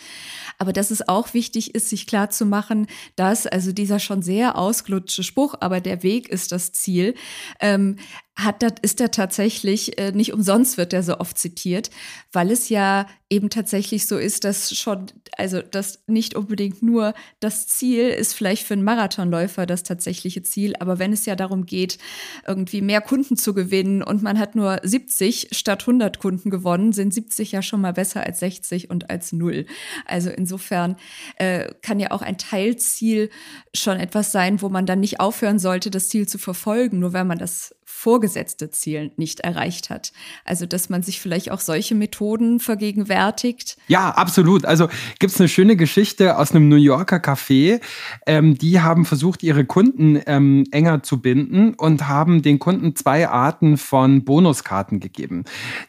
Aber 0.57 0.73
dass 0.73 0.91
es 0.91 1.07
auch 1.07 1.33
wichtig 1.33 1.75
ist, 1.75 1.89
sich 1.89 2.07
klar 2.07 2.29
zu 2.29 2.45
machen, 2.45 2.87
dass, 3.15 3.47
also 3.47 3.71
dieser 3.71 3.99
schon 3.99 4.21
sehr 4.21 4.57
ausgelutschte 4.57 5.23
Spruch, 5.23 5.55
aber 5.59 5.81
der 5.81 6.03
Weg 6.03 6.29
ist 6.29 6.51
das 6.51 6.71
Ziel, 6.71 7.15
ähm, 7.59 7.97
hat 8.35 8.61
das, 8.61 8.73
ist 8.81 8.99
er 8.99 9.11
tatsächlich, 9.11 9.97
äh, 9.97 10.11
nicht 10.11 10.33
umsonst 10.33 10.77
wird 10.77 10.91
er 10.91 11.03
so 11.03 11.19
oft 11.19 11.37
zitiert, 11.37 11.89
weil 12.33 12.51
es 12.51 12.67
ja 12.67 13.07
eben 13.29 13.49
tatsächlich 13.49 14.07
so 14.07 14.17
ist, 14.17 14.43
dass 14.43 14.75
schon, 14.75 15.07
also 15.37 15.61
dass 15.61 16.03
nicht 16.05 16.35
unbedingt 16.35 16.83
nur 16.83 17.13
das 17.39 17.67
Ziel 17.67 18.09
ist 18.09 18.33
vielleicht 18.33 18.67
für 18.67 18.73
einen 18.73 18.83
Marathonläufer 18.83 19.65
das 19.65 19.83
tatsächliche 19.83 20.43
Ziel, 20.43 20.73
aber 20.79 20.99
wenn 20.99 21.13
es 21.13 21.25
ja 21.25 21.35
darum 21.35 21.65
geht, 21.65 21.97
irgendwie 22.45 22.81
mehr 22.81 23.01
Kunden 23.01 23.37
zu 23.37 23.53
gewinnen 23.53 24.03
und 24.03 24.21
man 24.21 24.37
hat 24.37 24.53
nur 24.53 24.79
70 24.83 25.49
statt 25.51 25.83
100 25.83 26.19
Kunden 26.19 26.49
gewonnen, 26.49 26.91
sind 26.91 27.13
70 27.13 27.53
ja 27.53 27.61
schon 27.61 27.81
mal 27.81 27.93
besser 27.93 28.23
als 28.23 28.39
60 28.41 28.89
und 28.89 29.09
als 29.09 29.31
null. 29.31 29.65
Also 30.05 30.29
insofern 30.29 30.97
äh, 31.37 31.73
kann 31.81 31.99
ja 31.99 32.11
auch 32.11 32.21
ein 32.21 32.37
Teilziel 32.37 33.29
schon 33.73 33.97
etwas 33.97 34.33
sein, 34.33 34.61
wo 34.61 34.67
man 34.67 34.85
dann 34.85 34.99
nicht 34.99 35.19
aufhören 35.19 35.57
sollte, 35.57 35.89
das 35.89 36.09
Ziel 36.09 36.27
zu 36.27 36.37
verfolgen, 36.37 36.99
nur 36.99 37.13
wenn 37.13 37.27
man 37.27 37.39
das 37.39 37.73
vorgesetzte 37.95 38.69
Ziel 38.69 39.11
nicht 39.15 39.39
erreicht 39.39 39.89
hat. 39.89 40.11
Also, 40.43 40.65
dass 40.65 40.89
man 40.89 41.01
sich 41.01 41.21
vielleicht 41.21 41.49
auch 41.49 41.61
solche 41.61 41.95
Methoden 41.95 42.59
vergegenwärtigt. 42.59 43.77
Ja, 43.87 44.09
absolut. 44.09 44.65
Also 44.65 44.89
gibt 45.17 45.33
es 45.33 45.39
eine 45.39 45.47
schöne 45.47 45.75
Geschichte 45.77 46.37
aus 46.37 46.51
einem 46.51 46.67
New 46.67 46.75
Yorker 46.75 47.17
Café. 47.17 47.79
Ähm, 48.27 48.57
die 48.57 48.81
haben 48.81 49.05
versucht, 49.05 49.43
ihre 49.43 49.65
Kunden 49.65 50.21
ähm, 50.27 50.65
enger 50.71 51.03
zu 51.03 51.21
binden 51.21 51.73
und 51.73 52.07
haben 52.07 52.41
den 52.41 52.59
Kunden 52.59 52.95
zwei 52.95 53.29
Arten 53.29 53.77
von 53.77 54.25
Bonuskarten 54.25 54.99
gegeben. 54.99 55.45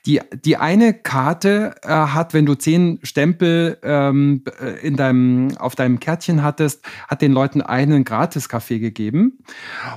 Die, 0.06 0.20
die 0.44 0.56
eine 0.56 0.94
Karte 0.94 1.74
äh, 1.82 1.88
hat, 1.88 2.32
wenn 2.32 2.46
du 2.46 2.54
zehn 2.54 3.00
Stempel 3.02 3.78
ähm, 3.82 4.44
in 4.80 4.96
deinem, 4.96 5.58
auf 5.58 5.74
deinem 5.74 5.98
Kärtchen 5.98 6.42
hattest, 6.42 6.82
hat 7.08 7.20
den 7.20 7.32
Leuten 7.32 7.62
einen 7.62 8.04
Gratis-Kaffee 8.04 8.78
gegeben. 8.78 9.38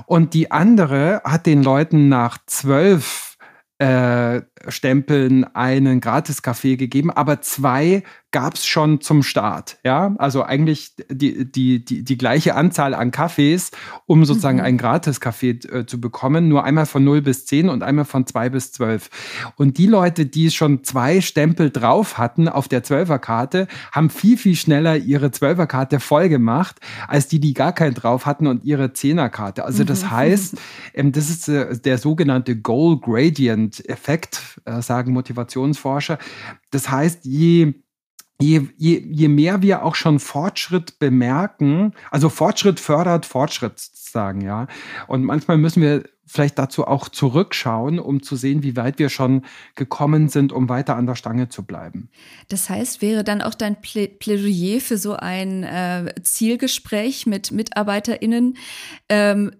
Und 0.06 0.34
die 0.34 0.50
andere 0.50 1.22
hat 1.24 1.46
den 1.46 1.62
Leuten 1.62 2.09
nach 2.10 2.36
zwölf 2.44 3.38
äh, 3.78 4.42
Stempeln 4.68 5.44
einen 5.44 6.02
Gratis-Kaffee 6.02 6.76
gegeben, 6.76 7.10
aber 7.10 7.40
zwei 7.40 8.02
gab 8.32 8.54
es 8.54 8.64
schon 8.66 9.00
zum 9.00 9.22
Start. 9.22 9.78
Ja, 9.84 10.14
also 10.18 10.44
eigentlich 10.44 10.94
die, 11.10 11.50
die, 11.50 11.84
die, 11.84 12.04
die 12.04 12.18
gleiche 12.18 12.54
Anzahl 12.54 12.94
an 12.94 13.10
Kaffees, 13.10 13.72
um 14.06 14.24
sozusagen 14.24 14.58
mhm. 14.58 14.64
einen 14.64 14.78
Gratis-Kaffee 14.78 15.50
äh, 15.50 15.86
zu 15.86 16.00
bekommen. 16.00 16.48
Nur 16.48 16.64
einmal 16.64 16.86
von 16.86 17.02
0 17.02 17.22
bis 17.22 17.46
10 17.46 17.68
und 17.68 17.82
einmal 17.82 18.04
von 18.04 18.26
2 18.26 18.50
bis 18.50 18.72
12. 18.72 19.10
Und 19.56 19.78
die 19.78 19.86
Leute, 19.86 20.26
die 20.26 20.50
schon 20.50 20.84
zwei 20.84 21.20
Stempel 21.20 21.70
drauf 21.70 22.18
hatten 22.18 22.48
auf 22.48 22.68
der 22.68 22.84
12er-Karte, 22.84 23.66
haben 23.90 24.10
viel, 24.10 24.36
viel 24.36 24.54
schneller 24.54 24.96
ihre 24.96 25.28
12er-Karte 25.28 25.98
voll 25.98 26.28
gemacht, 26.28 26.76
als 27.08 27.26
die, 27.26 27.40
die 27.40 27.54
gar 27.54 27.72
keinen 27.72 27.94
drauf 27.94 28.26
hatten 28.26 28.46
und 28.46 28.64
ihre 28.64 28.86
10er-Karte. 28.86 29.64
Also 29.64 29.82
das 29.82 30.04
mhm. 30.04 30.10
heißt, 30.12 30.56
ähm, 30.94 31.10
das 31.10 31.30
ist 31.30 31.48
äh, 31.48 31.76
der 31.78 31.98
sogenannte 31.98 32.56
Goal 32.56 33.00
Gradient-Effekt, 33.00 34.60
äh, 34.66 34.82
sagen 34.82 35.12
Motivationsforscher. 35.12 36.18
Das 36.70 36.90
heißt, 36.90 37.24
je 37.24 37.74
je, 38.40 38.68
je, 38.76 39.02
je 39.10 39.28
mehr 39.28 39.62
wir 39.62 39.84
auch 39.84 39.94
schon 39.94 40.18
Fortschritt 40.18 40.98
bemerken, 40.98 41.92
also 42.10 42.28
Fortschritt 42.28 42.80
fördert 42.80 43.26
Fortschritt 43.26 43.78
sagen, 43.78 44.40
ja. 44.40 44.66
Und 45.06 45.24
manchmal 45.24 45.58
müssen 45.58 45.82
wir 45.82 46.04
vielleicht 46.26 46.58
dazu 46.58 46.86
auch 46.86 47.08
zurückschauen, 47.08 47.98
um 47.98 48.22
zu 48.22 48.36
sehen, 48.36 48.62
wie 48.62 48.76
weit 48.76 49.00
wir 49.00 49.08
schon 49.08 49.42
gekommen 49.74 50.28
sind, 50.28 50.52
um 50.52 50.68
weiter 50.68 50.94
an 50.94 51.06
der 51.06 51.16
Stange 51.16 51.48
zu 51.48 51.64
bleiben. 51.64 52.08
Das 52.48 52.70
heißt, 52.70 53.02
wäre 53.02 53.24
dann 53.24 53.42
auch 53.42 53.54
dein 53.54 53.80
Plädoyer 53.80 54.80
für 54.80 54.96
so 54.96 55.14
ein 55.14 55.64
äh, 55.64 56.14
Zielgespräch 56.22 57.26
mit 57.26 57.50
MitarbeiterInnen, 57.50 58.56
ähm, 59.08 59.50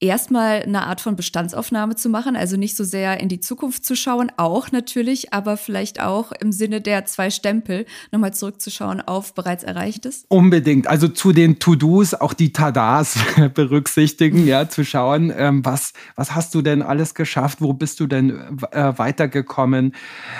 erstmal 0.00 0.62
eine 0.62 0.86
Art 0.86 1.00
von 1.02 1.14
Bestandsaufnahme 1.14 1.94
zu 1.94 2.08
machen, 2.08 2.34
also 2.34 2.56
nicht 2.56 2.76
so 2.76 2.84
sehr 2.84 3.20
in 3.20 3.28
die 3.28 3.40
Zukunft 3.40 3.84
zu 3.84 3.94
schauen, 3.94 4.32
auch 4.38 4.72
natürlich, 4.72 5.34
aber 5.34 5.58
vielleicht 5.58 6.00
auch 6.00 6.32
im 6.32 6.52
Sinne 6.52 6.80
der 6.80 7.04
zwei 7.04 7.28
Stempel 7.30 7.84
nochmal 8.10 8.32
zurückzuschauen 8.32 9.02
auf 9.02 9.34
bereits 9.34 9.62
Erreichtes? 9.62 10.24
Unbedingt. 10.28 10.86
Also 10.86 11.08
zu 11.08 11.32
den 11.32 11.58
To-Dos 11.58 12.14
auch 12.14 12.32
die 12.32 12.52
Tadas 12.52 13.18
berücksichtigen, 13.54 14.46
ja, 14.46 14.68
zu 14.68 14.84
schauen, 14.84 15.32
ähm, 15.36 15.64
was, 15.64 15.92
was 16.16 16.34
hast 16.34 16.54
du 16.54 16.62
denn 16.62 16.80
alles 16.80 17.14
geschafft? 17.14 17.60
Wo 17.60 17.74
bist 17.74 18.00
du 18.00 18.06
denn 18.06 18.58
äh, 18.72 18.98
weitergekommen? 18.98 19.94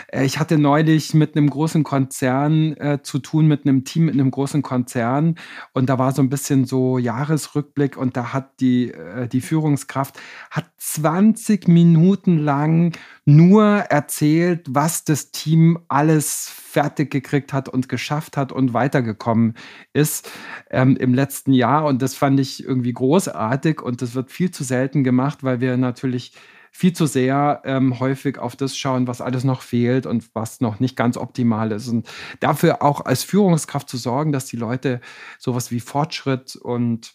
Äh, 0.08 0.24
ich 0.24 0.38
hatte 0.38 0.56
neulich 0.56 1.12
mit 1.12 1.36
einem 1.36 1.50
großen 1.50 1.84
Konzern 1.84 2.76
äh, 2.78 3.00
zu 3.02 3.18
tun, 3.18 3.46
mit 3.46 3.66
einem 3.66 3.84
Team 3.84 4.08
in 4.08 4.18
einem 4.18 4.30
großen 4.30 4.62
Konzern 4.62 5.34
und 5.74 5.90
da 5.90 5.98
war 5.98 6.12
so 6.12 6.22
ein 6.22 6.30
bisschen 6.30 6.64
so 6.64 6.96
Jahresrückblick 6.96 7.98
und 7.98 8.16
da 8.16 8.32
hat 8.32 8.60
die, 8.60 8.90
äh, 8.92 9.28
die 9.28 9.49
Führungskraft 9.50 10.16
hat 10.52 10.70
20 10.78 11.66
Minuten 11.66 12.38
lang 12.38 12.92
nur 13.24 13.64
erzählt, 13.64 14.64
was 14.68 15.02
das 15.02 15.32
Team 15.32 15.80
alles 15.88 16.48
fertig 16.48 17.10
gekriegt 17.10 17.52
hat 17.52 17.68
und 17.68 17.88
geschafft 17.88 18.36
hat 18.36 18.52
und 18.52 18.74
weitergekommen 18.74 19.54
ist 19.92 20.30
ähm, 20.70 20.96
im 20.96 21.14
letzten 21.14 21.52
Jahr. 21.52 21.84
Und 21.86 22.00
das 22.00 22.14
fand 22.14 22.38
ich 22.38 22.62
irgendwie 22.62 22.92
großartig 22.92 23.82
und 23.82 24.02
das 24.02 24.14
wird 24.14 24.30
viel 24.30 24.52
zu 24.52 24.62
selten 24.62 25.02
gemacht, 25.02 25.42
weil 25.42 25.60
wir 25.60 25.76
natürlich 25.76 26.32
viel 26.70 26.92
zu 26.92 27.06
sehr 27.06 27.62
ähm, 27.64 27.98
häufig 27.98 28.38
auf 28.38 28.54
das 28.54 28.76
schauen, 28.76 29.08
was 29.08 29.20
alles 29.20 29.42
noch 29.42 29.62
fehlt 29.62 30.06
und 30.06 30.30
was 30.32 30.60
noch 30.60 30.78
nicht 30.78 30.94
ganz 30.94 31.16
optimal 31.16 31.72
ist. 31.72 31.88
Und 31.88 32.08
dafür 32.38 32.82
auch 32.82 33.04
als 33.04 33.24
Führungskraft 33.24 33.88
zu 33.88 33.96
sorgen, 33.96 34.30
dass 34.30 34.46
die 34.46 34.56
Leute 34.56 35.00
sowas 35.40 35.72
wie 35.72 35.80
Fortschritt 35.80 36.54
und 36.54 37.14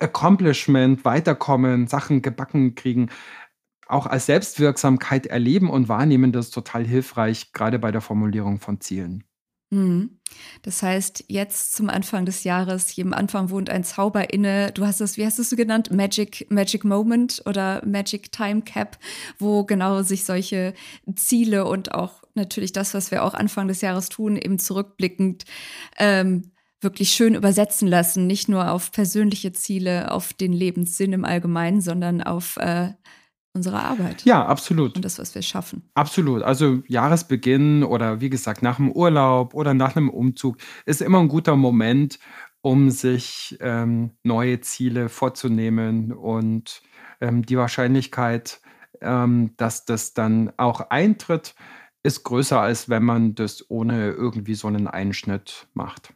Accomplishment, 0.00 1.04
Weiterkommen, 1.04 1.86
Sachen 1.86 2.22
gebacken 2.22 2.74
kriegen, 2.74 3.10
auch 3.88 4.06
als 4.06 4.26
Selbstwirksamkeit 4.26 5.26
erleben 5.26 5.70
und 5.70 5.88
wahrnehmen, 5.88 6.32
das 6.32 6.46
ist 6.46 6.54
total 6.54 6.84
hilfreich, 6.84 7.52
gerade 7.52 7.78
bei 7.78 7.92
der 7.92 8.00
Formulierung 8.00 8.58
von 8.58 8.80
Zielen. 8.80 9.24
Mhm. 9.70 10.20
Das 10.62 10.82
heißt, 10.82 11.24
jetzt 11.28 11.74
zum 11.74 11.90
Anfang 11.90 12.24
des 12.24 12.44
Jahres, 12.44 12.94
jedem 12.94 13.12
Anfang 13.12 13.50
wohnt 13.50 13.68
ein 13.68 13.82
Zauber 13.82 14.32
inne. 14.32 14.70
Du 14.72 14.86
hast 14.86 15.00
es, 15.00 15.16
wie 15.16 15.26
hast 15.26 15.38
du 15.38 15.42
es 15.42 15.50
genannt? 15.50 15.90
Magic, 15.90 16.46
Magic 16.50 16.84
Moment 16.84 17.42
oder 17.46 17.84
Magic 17.84 18.30
Time 18.30 18.62
Cap, 18.62 18.98
wo 19.38 19.64
genau 19.64 20.02
sich 20.02 20.24
solche 20.24 20.74
Ziele 21.16 21.64
und 21.64 21.94
auch 21.94 22.22
natürlich 22.34 22.72
das, 22.72 22.94
was 22.94 23.10
wir 23.10 23.24
auch 23.24 23.34
Anfang 23.34 23.66
des 23.66 23.80
Jahres 23.80 24.08
tun, 24.08 24.36
eben 24.36 24.58
zurückblickend 24.60 25.44
ähm, 25.98 26.52
wirklich 26.80 27.10
schön 27.10 27.34
übersetzen 27.34 27.88
lassen, 27.88 28.26
nicht 28.26 28.48
nur 28.48 28.70
auf 28.70 28.92
persönliche 28.92 29.52
Ziele, 29.52 30.10
auf 30.10 30.32
den 30.32 30.52
Lebenssinn 30.52 31.12
im 31.12 31.24
Allgemeinen, 31.24 31.80
sondern 31.80 32.22
auf 32.22 32.56
äh, 32.58 32.92
unsere 33.56 33.82
Arbeit. 33.82 34.24
Ja, 34.24 34.44
absolut. 34.44 34.96
Und 34.96 35.04
das, 35.04 35.18
was 35.18 35.34
wir 35.34 35.42
schaffen. 35.42 35.88
Absolut. 35.94 36.42
Also 36.42 36.82
Jahresbeginn 36.86 37.82
oder 37.82 38.20
wie 38.20 38.30
gesagt 38.30 38.62
nach 38.62 38.76
dem 38.76 38.92
Urlaub 38.92 39.54
oder 39.54 39.74
nach 39.74 39.96
einem 39.96 40.10
Umzug 40.10 40.58
ist 40.84 41.00
immer 41.00 41.18
ein 41.20 41.28
guter 41.28 41.56
Moment, 41.56 42.18
um 42.60 42.90
sich 42.90 43.56
ähm, 43.60 44.10
neue 44.22 44.60
Ziele 44.60 45.08
vorzunehmen 45.08 46.12
und 46.12 46.82
ähm, 47.20 47.46
die 47.46 47.56
Wahrscheinlichkeit, 47.56 48.60
ähm, 49.00 49.54
dass 49.56 49.84
das 49.86 50.14
dann 50.14 50.52
auch 50.56 50.80
eintritt, 50.90 51.54
ist 52.02 52.22
größer, 52.24 52.60
als 52.60 52.88
wenn 52.88 53.04
man 53.04 53.34
das 53.34 53.64
ohne 53.68 54.10
irgendwie 54.10 54.54
so 54.54 54.68
einen 54.68 54.86
Einschnitt 54.86 55.66
macht. 55.74 56.12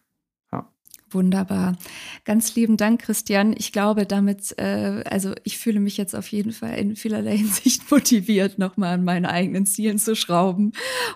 Wunderbar. 1.12 1.76
Ganz 2.24 2.54
lieben 2.54 2.76
Dank, 2.76 3.02
Christian. 3.02 3.52
Ich 3.56 3.72
glaube, 3.72 4.06
damit, 4.06 4.56
äh, 4.58 5.02
also 5.10 5.34
ich 5.42 5.58
fühle 5.58 5.80
mich 5.80 5.96
jetzt 5.96 6.14
auf 6.14 6.28
jeden 6.28 6.52
Fall 6.52 6.78
in 6.78 6.94
vielerlei 6.94 7.36
Hinsicht 7.36 7.90
motiviert, 7.90 8.58
nochmal 8.58 8.94
an 8.94 9.04
meinen 9.04 9.26
eigenen 9.26 9.66
Zielen 9.66 9.98
zu 9.98 10.14
schrauben 10.14 10.72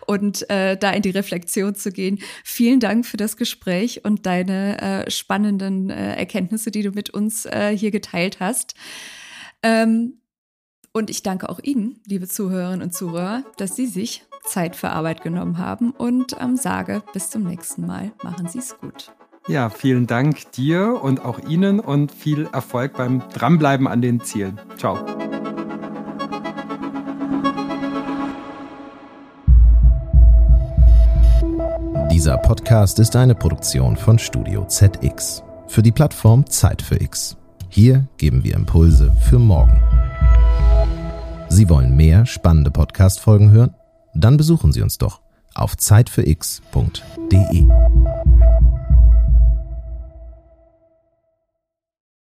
und 0.07 0.49
äh, 0.51 0.77
da 0.77 0.91
in 0.91 1.03
die 1.03 1.11
Reflexion 1.11 1.75
zu 1.77 1.93
gehen. 1.93 2.19
Vielen 2.43 2.81
Dank 2.81 3.07
für 3.07 3.17
das 3.17 3.37
Gespräch 3.37 4.05
und 4.05 4.27
deine 4.27 4.81
äh, 5.07 5.11
spannenden 5.11 5.91
äh, 5.91 6.17
Erkenntnisse, 6.17 6.71
die 6.73 6.83
du 6.83 6.91
mit 6.91 7.11
uns 7.11 7.47
äh, 7.47 7.77
hier 7.77 7.93
geteilt 7.93 8.41
hast. 8.41 8.75
Ähm, 9.63 10.19
und 10.93 11.11
ich 11.11 11.23
danke 11.23 11.49
auch 11.49 11.61
Ihnen, 11.61 12.01
liebe 12.07 12.29
Zuhörerinnen 12.29 12.83
und 12.83 12.95
Zuhörer, 12.95 13.45
dass 13.57 13.75
Sie 13.77 13.87
sich 13.87 14.25
Zeit 14.45 14.77
für 14.77 14.91
Arbeit 14.91 15.23
genommen 15.23 15.59
haben 15.59 15.91
und 15.91 16.37
ähm, 16.39 16.57
sage 16.57 17.03
bis 17.13 17.31
zum 17.31 17.45
nächsten 17.45 17.87
Mal. 17.87 18.13
Machen 18.23 18.49
Sie 18.49 18.59
es 18.59 18.77
gut. 18.79 19.13
Ja, 19.47 19.69
vielen 19.69 20.07
Dank 20.07 20.53
dir 20.53 21.03
und 21.03 21.23
auch 21.23 21.39
Ihnen 21.39 21.79
und 21.79 22.11
viel 22.11 22.49
Erfolg 22.53 22.95
beim 22.95 23.23
Dranbleiben 23.35 23.87
an 23.87 24.01
den 24.01 24.21
Zielen. 24.21 24.59
Ciao. 24.79 24.99
Dieser 32.11 32.39
Podcast 32.39 32.99
ist 33.01 33.17
eine 33.17 33.35
Produktion 33.35 33.99
von 33.99 34.19
Studio 34.19 34.65
ZX 34.65 35.43
für 35.67 35.83
die 35.83 35.93
Plattform 35.93 36.47
Zeit 36.47 36.81
für 36.81 36.99
X. 36.99 37.37
Hier 37.69 38.07
geben 38.17 38.45
wir 38.45 38.55
Impulse 38.55 39.15
für 39.29 39.39
morgen. 39.39 39.79
Sie 41.51 41.69
wollen 41.69 41.95
mehr 41.97 42.25
spannende 42.25 42.71
Podcast-Folgen 42.71 43.51
hören? 43.51 43.75
Dann 44.15 44.39
besuchen 44.39 44.73
Sie 44.73 44.81
uns 44.81 44.97
doch 44.97 45.21
auf 45.55 45.77
zeitfürx.de. 45.77 47.67